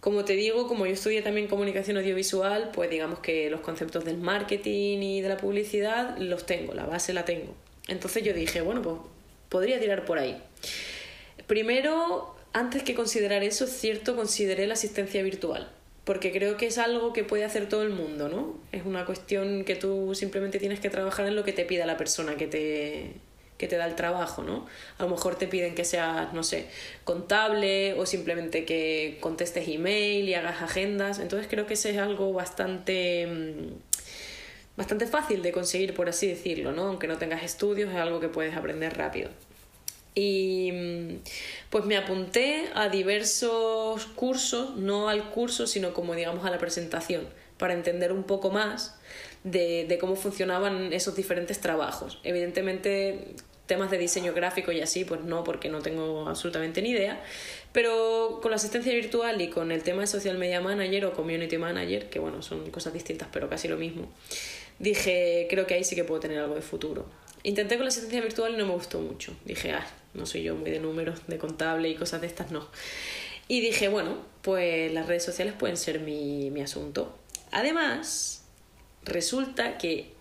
[0.00, 4.18] Como te digo, como yo estudié también comunicación audiovisual, pues digamos que los conceptos del
[4.18, 7.54] marketing y de la publicidad los tengo, la base la tengo.
[7.88, 8.96] Entonces yo dije, bueno, pues
[9.54, 10.36] podría tirar por ahí.
[11.46, 15.70] Primero, antes que considerar eso, es cierto, consideré la asistencia virtual,
[16.02, 18.58] porque creo que es algo que puede hacer todo el mundo, ¿no?
[18.72, 21.96] Es una cuestión que tú simplemente tienes que trabajar en lo que te pida la
[21.96, 23.12] persona que te,
[23.56, 24.66] que te da el trabajo, ¿no?
[24.98, 26.66] A lo mejor te piden que seas, no sé,
[27.04, 31.20] contable o simplemente que contestes email y hagas agendas.
[31.20, 33.93] Entonces creo que ese es algo bastante mm,
[34.76, 36.84] bastante fácil de conseguir, por así decirlo, ¿no?
[36.84, 39.30] Aunque no tengas estudios, es algo que puedes aprender rápido.
[40.14, 41.08] Y mm,
[41.70, 47.28] pues me apunté a diversos cursos, no al curso, sino como digamos a la presentación,
[47.58, 48.98] para entender un poco más
[49.42, 52.20] de, de cómo funcionaban esos diferentes trabajos.
[52.22, 53.34] Evidentemente,
[53.66, 57.22] temas de diseño gráfico y así, pues no, porque no tengo absolutamente ni idea.
[57.72, 61.58] Pero con la asistencia virtual y con el tema de social media manager o community
[61.58, 64.08] manager, que bueno, son cosas distintas, pero casi lo mismo,
[64.78, 67.06] dije, creo que ahí sí que puedo tener algo de futuro.
[67.42, 69.36] Intenté con la asistencia virtual y no me gustó mucho.
[69.44, 72.66] Dije, ah, no soy yo muy de números, de contable y cosas de estas, no.
[73.48, 77.14] Y dije, bueno, pues las redes sociales pueden ser mi, mi asunto.
[77.50, 78.44] Además,
[79.04, 80.12] resulta que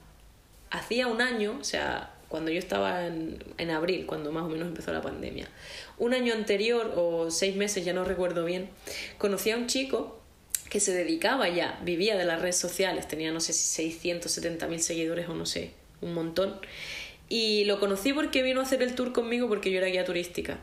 [0.69, 4.67] hacía un año, o sea, cuando yo estaba en, en, abril, cuando más o menos
[4.67, 5.47] empezó la pandemia,
[5.97, 8.69] un año anterior o seis meses, ya no recuerdo bien,
[9.17, 10.22] conocí a un chico
[10.69, 14.79] que se dedicaba ya, vivía de las redes sociales, tenía no sé si 670 mil
[14.79, 15.71] seguidores o no sé,
[16.01, 16.59] un montón.
[17.29, 20.59] Y lo conocí porque vino a hacer el tour conmigo porque yo era guía turística.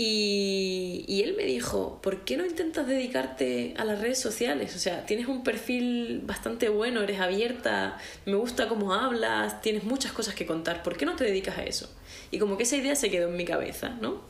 [0.00, 4.76] Y, él me dijo, ¿por qué no intentas dedicarte a las redes sociales?
[4.76, 10.12] O sea, tienes un perfil bastante bueno, eres abierta, me gusta cómo hablas, tienes muchas
[10.12, 11.92] cosas que contar, ¿por qué no te dedicas a eso?
[12.30, 14.22] Y como que esa idea se quedó en mi cabeza, ¿no?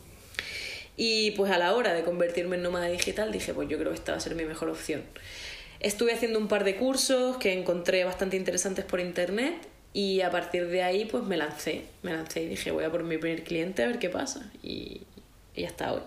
[1.01, 3.97] Y pues a la hora de convertirme en nómada digital dije, pues yo creo que
[3.97, 5.03] esta va a ser mi mejor opción.
[5.79, 9.55] Estuve haciendo un par de cursos que encontré bastante interesantes por internet
[9.93, 13.05] y a partir de ahí pues me lancé, me lancé y dije voy a por
[13.05, 15.03] mi primer cliente a ver qué pasa y,
[15.55, 16.03] y hasta hoy.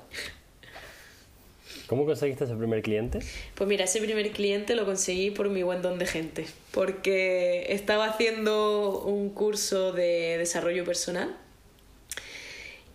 [1.87, 3.19] ¿Cómo conseguiste ese primer cliente?
[3.55, 8.07] Pues mira, ese primer cliente lo conseguí por mi buen don de gente, porque estaba
[8.07, 11.33] haciendo un curso de desarrollo personal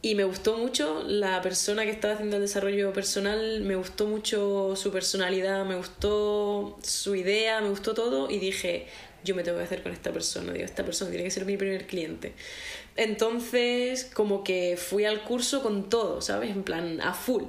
[0.07, 4.77] y me gustó mucho la persona que estaba haciendo el desarrollo personal, me gustó mucho
[4.77, 8.87] su personalidad, me gustó su idea, me gustó todo y dije,
[9.25, 11.57] yo me tengo que hacer con esta persona, digo, esta persona tiene que ser mi
[11.57, 12.35] primer cliente.
[12.95, 16.51] Entonces, como que fui al curso con todo, ¿sabes?
[16.51, 17.43] En plan, a full.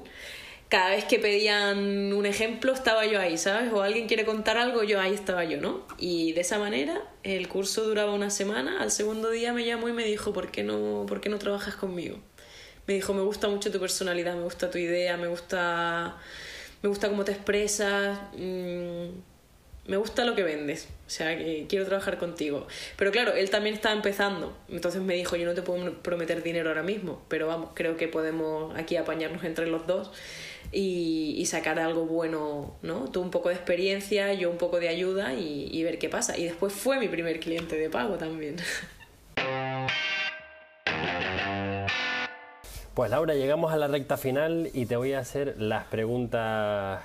[0.68, 3.72] Cada vez que pedían un ejemplo, estaba yo ahí, ¿sabes?
[3.72, 5.86] O alguien quiere contar algo, yo ahí estaba yo, ¿no?
[6.00, 9.94] Y de esa manera, el curso duraba una semana, al segundo día me llamó y
[9.94, 12.18] me dijo, ¿por qué no, por qué no trabajas conmigo?
[12.88, 16.16] Me dijo, me gusta mucho tu personalidad, me gusta tu idea, me gusta,
[16.82, 19.08] me gusta cómo te expresas, mm,
[19.88, 22.66] me gusta lo que vendes, o sea, quiero trabajar contigo.
[22.98, 26.70] Pero claro, él también estaba empezando, entonces me dijo, yo no te puedo prometer dinero
[26.70, 30.12] ahora mismo, pero vamos, creo que podemos aquí apañarnos entre los dos.
[30.70, 33.10] Y, y, sacar algo bueno, ¿no?
[33.10, 36.38] Tú un poco de experiencia, yo un poco de ayuda y, y ver qué pasa.
[36.38, 38.58] Y después fue mi primer cliente de pago también.
[42.98, 47.04] Pues Laura, llegamos a la recta final y te voy a hacer las preguntas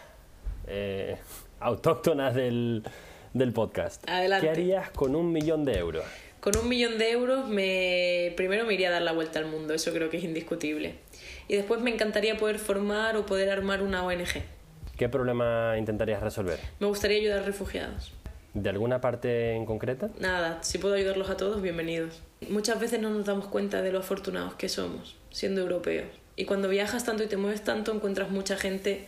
[0.66, 1.18] eh,
[1.60, 2.82] autóctonas del,
[3.54, 4.02] podcast.
[4.08, 4.46] Adelante.
[4.46, 6.06] ¿Qué harías con un millón de euros?
[6.40, 9.74] Con un millón de euros me primero me iría a dar la vuelta al mundo,
[9.74, 10.94] eso creo que es indiscutible.
[11.46, 14.42] Y después me encantaría poder formar o poder armar una ONG.
[14.96, 16.58] ¿Qué problema intentarías resolver?
[16.80, 18.14] Me gustaría ayudar a refugiados.
[18.54, 20.10] ¿De alguna parte en concreta?
[20.18, 22.20] Nada, si puedo ayudarlos a todos, bienvenidos.
[22.50, 26.08] Muchas veces no nos damos cuenta de lo afortunados que somos siendo europeos.
[26.36, 29.06] Y cuando viajas tanto y te mueves tanto, encuentras mucha gente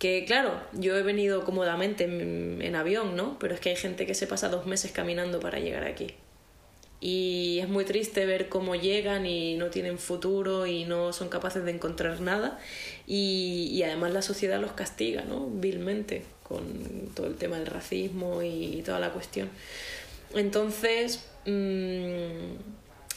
[0.00, 3.38] que, claro, yo he venido cómodamente en, avión, ¿no?
[3.38, 6.08] Pero es que hay gente que se pasa dos meses caminando para llegar aquí.
[7.00, 11.64] Y es muy triste ver cómo llegan y no tienen futuro y no son capaces
[11.64, 12.58] de encontrar nada.
[13.06, 15.46] Y, y además la sociedad los castiga, ¿no?
[15.46, 19.48] Vilmente, con todo el tema del racismo y, toda la cuestión.
[20.34, 22.54] Entonces, mmm,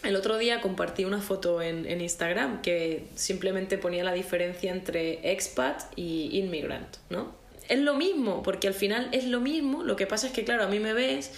[0.04, 5.32] el otro día compartí una foto en, en, Instagram que simplemente ponía la diferencia entre
[5.32, 7.34] expat y inmigrant, ¿no?
[7.68, 10.64] Es lo mismo, porque al final es lo mismo, lo que pasa es que, claro,
[10.64, 11.32] a mí me ves,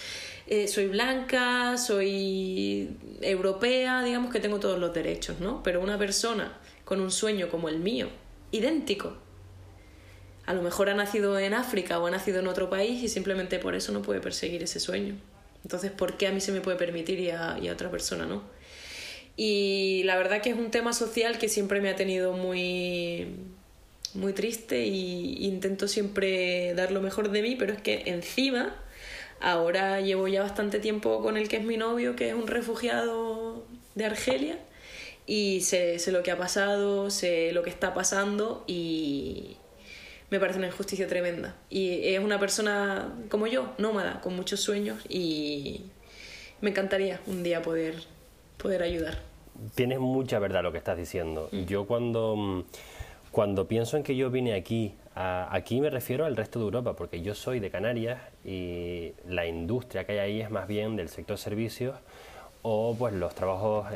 [0.48, 2.90] eh, soy blanca, soy
[3.22, 5.62] europea, digamos que tengo todos los derechos, ¿no?
[5.64, 8.08] Pero una persona con un sueño como el mío,
[8.52, 9.18] idéntico,
[10.48, 13.60] a lo mejor ha nacido en África o ha nacido en otro país y simplemente
[13.60, 15.16] por eso no puede perseguir ese sueño.
[15.64, 18.44] Entonces, ¿por qué a mí se me puede permitir y a, otra persona no?
[19.36, 23.28] Y la verdad que es un tema social que siempre me ha tenido muy,
[24.14, 28.74] muy triste y intento siempre dar lo mejor de mí, pero es que encima
[29.42, 33.66] ahora llevo ya bastante tiempo con el que es mi novio, que es un refugiado
[33.96, 34.58] de Argelia,
[35.26, 39.58] y sé, sé lo que ha pasado, sé lo que está pasando y
[40.30, 41.56] me parece una injusticia tremenda.
[41.70, 45.86] Y es una persona como yo, nómada, con muchos sueños y
[46.62, 47.96] me encantaría un día poder,
[48.58, 49.20] poder ayudar
[49.76, 51.50] tienes mucha verdad lo que estás diciendo.
[51.52, 51.64] Mm.
[51.66, 52.64] Yo cuando, mm,
[53.32, 57.22] cuando pienso en que yo vine aquí, aquí me refiero al resto de Europa, porque
[57.22, 61.38] yo soy de Canarias y la industria que hay ahí es más bien del sector
[61.38, 61.96] servicios
[62.62, 63.88] o pues los trabajos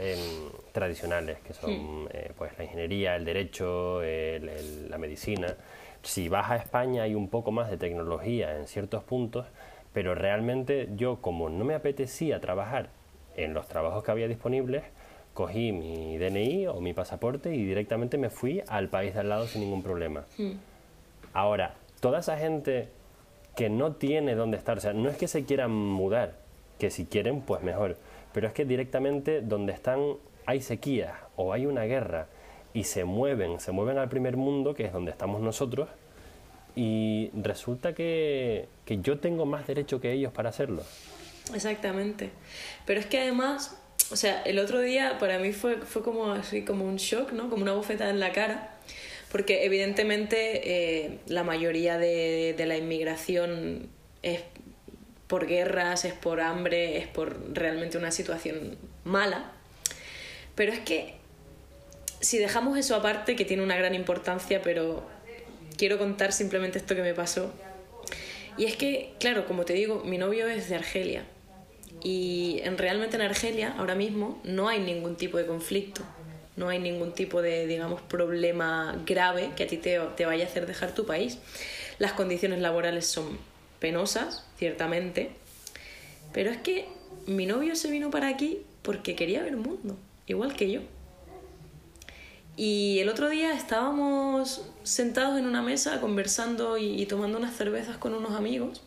[0.72, 5.56] tradicionales, que son eh, pues la ingeniería, el derecho, la medicina.
[6.04, 9.46] Si vas a España hay un poco más de tecnología en ciertos puntos,
[9.94, 12.90] pero realmente yo como no me apetecía trabajar
[13.36, 14.84] en los trabajos que había disponibles,
[15.34, 19.48] cogí mi DNI o mi pasaporte y directamente me fui al país de al lado
[19.48, 20.26] sin ningún problema.
[20.38, 20.54] Hmm.
[21.34, 22.90] Ahora, toda esa gente
[23.56, 26.36] que no tiene dónde estar, o sea, no es que se quieran mudar,
[26.80, 27.98] que si quieren, pues mejor,
[28.34, 32.28] pero es que directamente donde están hay sequía o hay una guerra
[32.74, 35.90] y se mueven, se mueven al primer mundo, que es donde estamos nosotros,
[36.76, 40.84] y resulta que, que yo tengo más derecho que ellos para hacerlo.
[41.54, 42.30] Exactamente.
[42.86, 43.78] Pero es que además
[44.12, 47.50] o sea, el otro día para mí fue, fue como así, como un shock, ¿no?
[47.50, 48.76] Como una bofetada en la cara,
[49.32, 53.90] porque evidentemente eh, la mayoría de, de la inmigración
[54.22, 54.42] es
[55.28, 59.54] por guerras, es por hambre, es por realmente una situación mala.
[60.56, 61.16] Pero es que
[62.22, 65.04] si dejamos eso aparte, que tiene una gran importancia, pero
[65.78, 67.52] quiero contar simplemente esto que me pasó.
[68.58, 71.24] Y es que, claro, como te digo, mi novio es de Argelia.
[72.04, 76.02] Y en, realmente en Argelia ahora mismo no hay ningún tipo de conflicto,
[76.56, 80.48] no hay ningún tipo de, digamos, problema grave que a ti te, te vaya a
[80.48, 81.40] hacer dejar tu país.
[82.00, 83.38] Las condiciones laborales son
[83.80, 85.32] penosas, ciertamente,
[86.34, 86.88] pero es que
[87.26, 89.98] mi novio se vino para aquí porque quería ver el mundo,
[90.28, 90.82] igual que yo.
[92.58, 98.14] Y el otro día estábamos sentados en una mesa conversando y, tomando unas cervezas con
[98.14, 98.82] unos amigos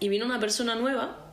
[0.00, 1.28] y vino una persona nueva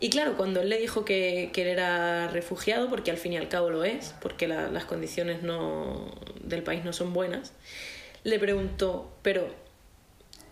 [0.00, 3.36] y claro, cuando él le dijo que, que, él era refugiado, porque al fin y
[3.36, 7.52] al cabo lo es, porque las condiciones no, del país no son buenas,
[8.22, 9.48] le preguntó, pero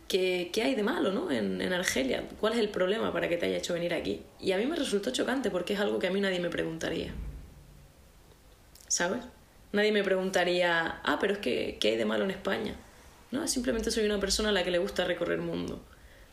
[0.09, 1.31] ¿qué, qué hay de malo ¿no?
[1.31, 2.25] en, en, Argelia?
[2.41, 4.23] ¿Cuál es el problema para que te haya hecho venir aquí?
[4.41, 7.15] Y a mí me resultó chocante porque es algo que a mí nadie me preguntaría.
[8.89, 9.21] ¿Sabes?
[9.77, 12.75] Nadie me preguntaría, ah, pero es que, ¿qué hay de malo en España?
[13.31, 15.83] No, simplemente soy una persona a la que le gusta recorrer el mundo.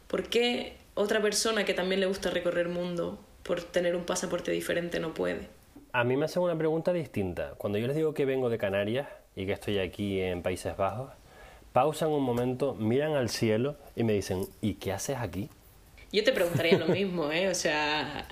[0.08, 4.52] ¿Por qué otra persona que también le gusta recorrer el mundo por tener un pasaporte
[4.52, 5.50] diferente no puede?
[5.92, 7.56] A mí me hacen una pregunta distinta.
[7.58, 11.12] Cuando yo les digo que vengo de Canarias y que estoy aquí en Países Bajos,
[11.74, 15.50] pausan un momento, miran al cielo y me dicen, ¿y qué haces aquí?
[16.14, 17.50] Yo te preguntaría lo mismo, ¿eh?
[17.50, 18.26] O sea,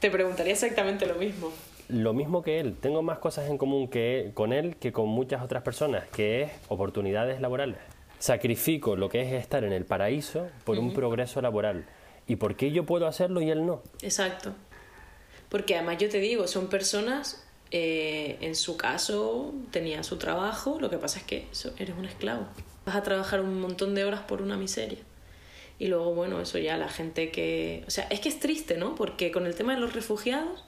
[0.00, 1.52] te preguntaría exactamente lo mismo
[1.88, 2.76] lo mismo que él.
[2.80, 6.52] Tengo más cosas en común que con él que con muchas otras personas, que es
[6.68, 7.78] oportunidades laborales.
[8.18, 11.86] Sacrifico lo que es estar en el paraíso por un progreso laboral.
[12.26, 13.82] ¿Y por qué yo puedo hacerlo y él no?
[14.02, 14.54] Exacto.
[15.48, 20.90] Porque además yo te digo, son personas, eh, en su caso tenía su trabajo, lo
[20.90, 21.46] que pasa es que
[21.78, 22.46] eres un esclavo.
[22.84, 24.98] Vas a trabajar un montón de horas por una miseria.
[25.78, 27.84] Y luego, bueno, eso ya la gente que...
[27.86, 28.94] O sea, es que es triste, ¿no?
[28.94, 30.64] Porque con el tema de los refugiados,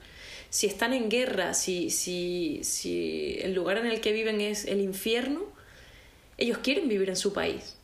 [0.51, 4.81] si están en guerra, si, si, si el lugar en el que viven es el
[4.81, 5.43] infierno,
[6.39, 7.77] ellos quieren vivir en su país,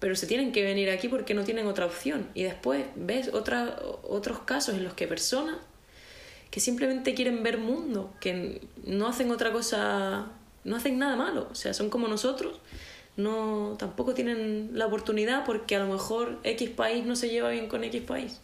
[0.00, 2.28] pero se tienen que venir aquí porque no tienen otra opción.
[2.34, 5.56] Y después ves otra, otros casos en los que personas
[6.50, 10.26] que simplemente quieren ver mundo, que no hacen otra cosa,
[10.62, 12.60] no hacen nada malo, o sea, son como nosotros,
[13.16, 17.66] no tampoco tienen la oportunidad porque a lo mejor X país no se lleva bien
[17.66, 18.40] con X país.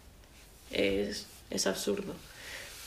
[0.73, 2.15] Es, es absurdo.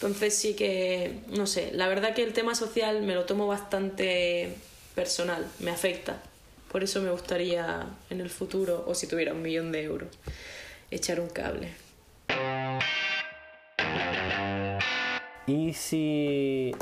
[0.03, 4.53] Entonces sí que, no sé, la verdad que el tema social me lo tomo bastante
[4.95, 6.21] personal, me afecta.
[6.69, 10.09] Por eso me gustaría en el futuro, o si tuviera un millón de euros,
[10.91, 11.69] echar un cable.
[15.47, 16.75] ¿Y si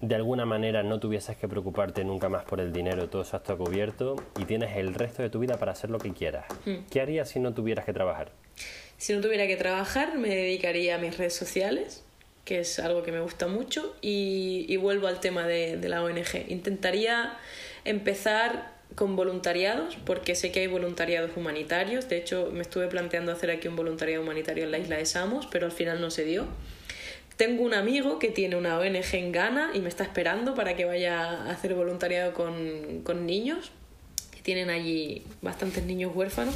[0.00, 3.56] de alguna manera no tuvieses que preocuparte nunca más por el dinero, todo eso está
[3.56, 6.46] cubierto y tienes el resto de tu vida para hacer lo que quieras?
[6.64, 6.86] Hmm.
[6.88, 8.30] ¿Qué harías si no tuvieras que trabajar?
[8.98, 12.04] Si no tuviera que trabajar, me dedicaría a mis redes sociales,
[12.48, 16.46] que es algo que me gusta mucho, y, vuelvo al tema de, la ONG.
[16.48, 17.36] Intentaría
[17.84, 22.08] empezar con voluntariados, porque sé que hay voluntariados humanitarios.
[22.08, 25.46] De hecho, me estuve planteando hacer aquí un voluntariado humanitario en la isla de Samos,
[25.46, 26.46] pero al final no se dio.
[27.36, 30.86] Tengo un amigo que tiene una ONG en Ghana y me está esperando para que
[30.86, 33.72] vaya a hacer voluntariado con, con niños,
[34.34, 36.54] que tienen allí bastantes niños huérfanos.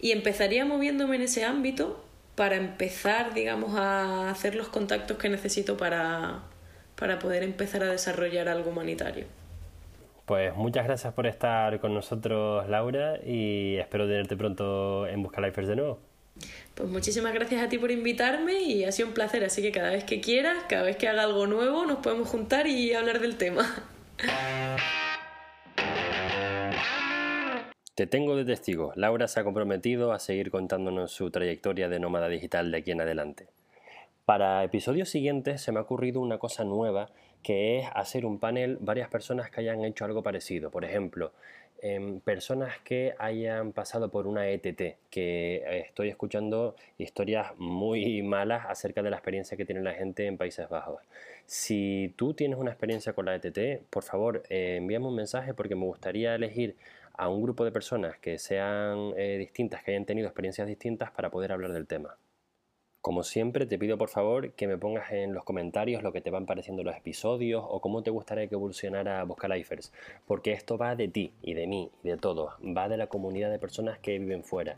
[0.00, 2.03] Y empezaría moviéndome en ese ámbito
[2.34, 6.40] para empezar, digamos, a hacer los contactos que necesito para,
[6.96, 9.26] para poder empezar a desarrollar algo humanitario.
[10.26, 15.68] Pues muchas gracias por estar con nosotros, Laura, y espero tenerte pronto en Busca Lifers
[15.68, 15.98] de nuevo.
[16.74, 19.90] Pues muchísimas gracias a ti por invitarme y ha sido un placer, así que cada
[19.90, 23.36] vez que quieras, cada vez que haga algo nuevo, nos podemos juntar y hablar del
[23.36, 23.84] tema.
[27.94, 28.92] Te tengo de testigo.
[28.96, 33.00] Laura se ha comprometido a seguir contándonos su trayectoria de nómada digital de aquí en
[33.00, 33.46] adelante.
[34.24, 37.10] Para episodios siguientes se me ha ocurrido una cosa nueva
[37.44, 40.72] que es hacer un panel varias personas que hayan hecho algo parecido.
[40.72, 41.30] Por ejemplo,
[41.82, 49.02] em, personas que hayan pasado por una ETT, que estoy escuchando historias muy malas acerca
[49.04, 51.00] de la experiencia que tiene la gente en Países Bajos.
[51.46, 55.76] Si tú tienes una experiencia con la ETT, por favor eh, envíame un mensaje porque
[55.76, 56.74] me gustaría elegir
[57.16, 61.30] a un grupo de personas que sean eh, distintas, que hayan tenido experiencias distintas para
[61.30, 62.16] poder hablar del tema.
[63.04, 66.30] Como siempre, te pido por favor que me pongas en los comentarios lo que te
[66.30, 69.92] van pareciendo los episodios o cómo te gustaría que evolucionara Lifers,
[70.26, 73.50] porque esto va de ti y de mí y de todos, va de la comunidad
[73.50, 74.76] de personas que viven fuera.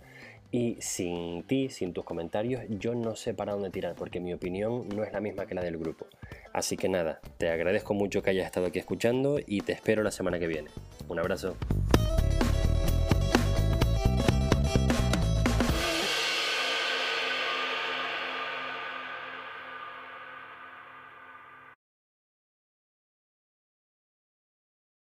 [0.51, 4.89] Y sin ti, sin tus comentarios, yo no sé para dónde tirar, porque mi opinión
[4.89, 6.07] no es la misma que la del grupo.
[6.53, 10.11] Así que nada, te agradezco mucho que hayas estado aquí escuchando y te espero la
[10.11, 10.71] semana que viene.
[11.09, 11.57] Un abrazo.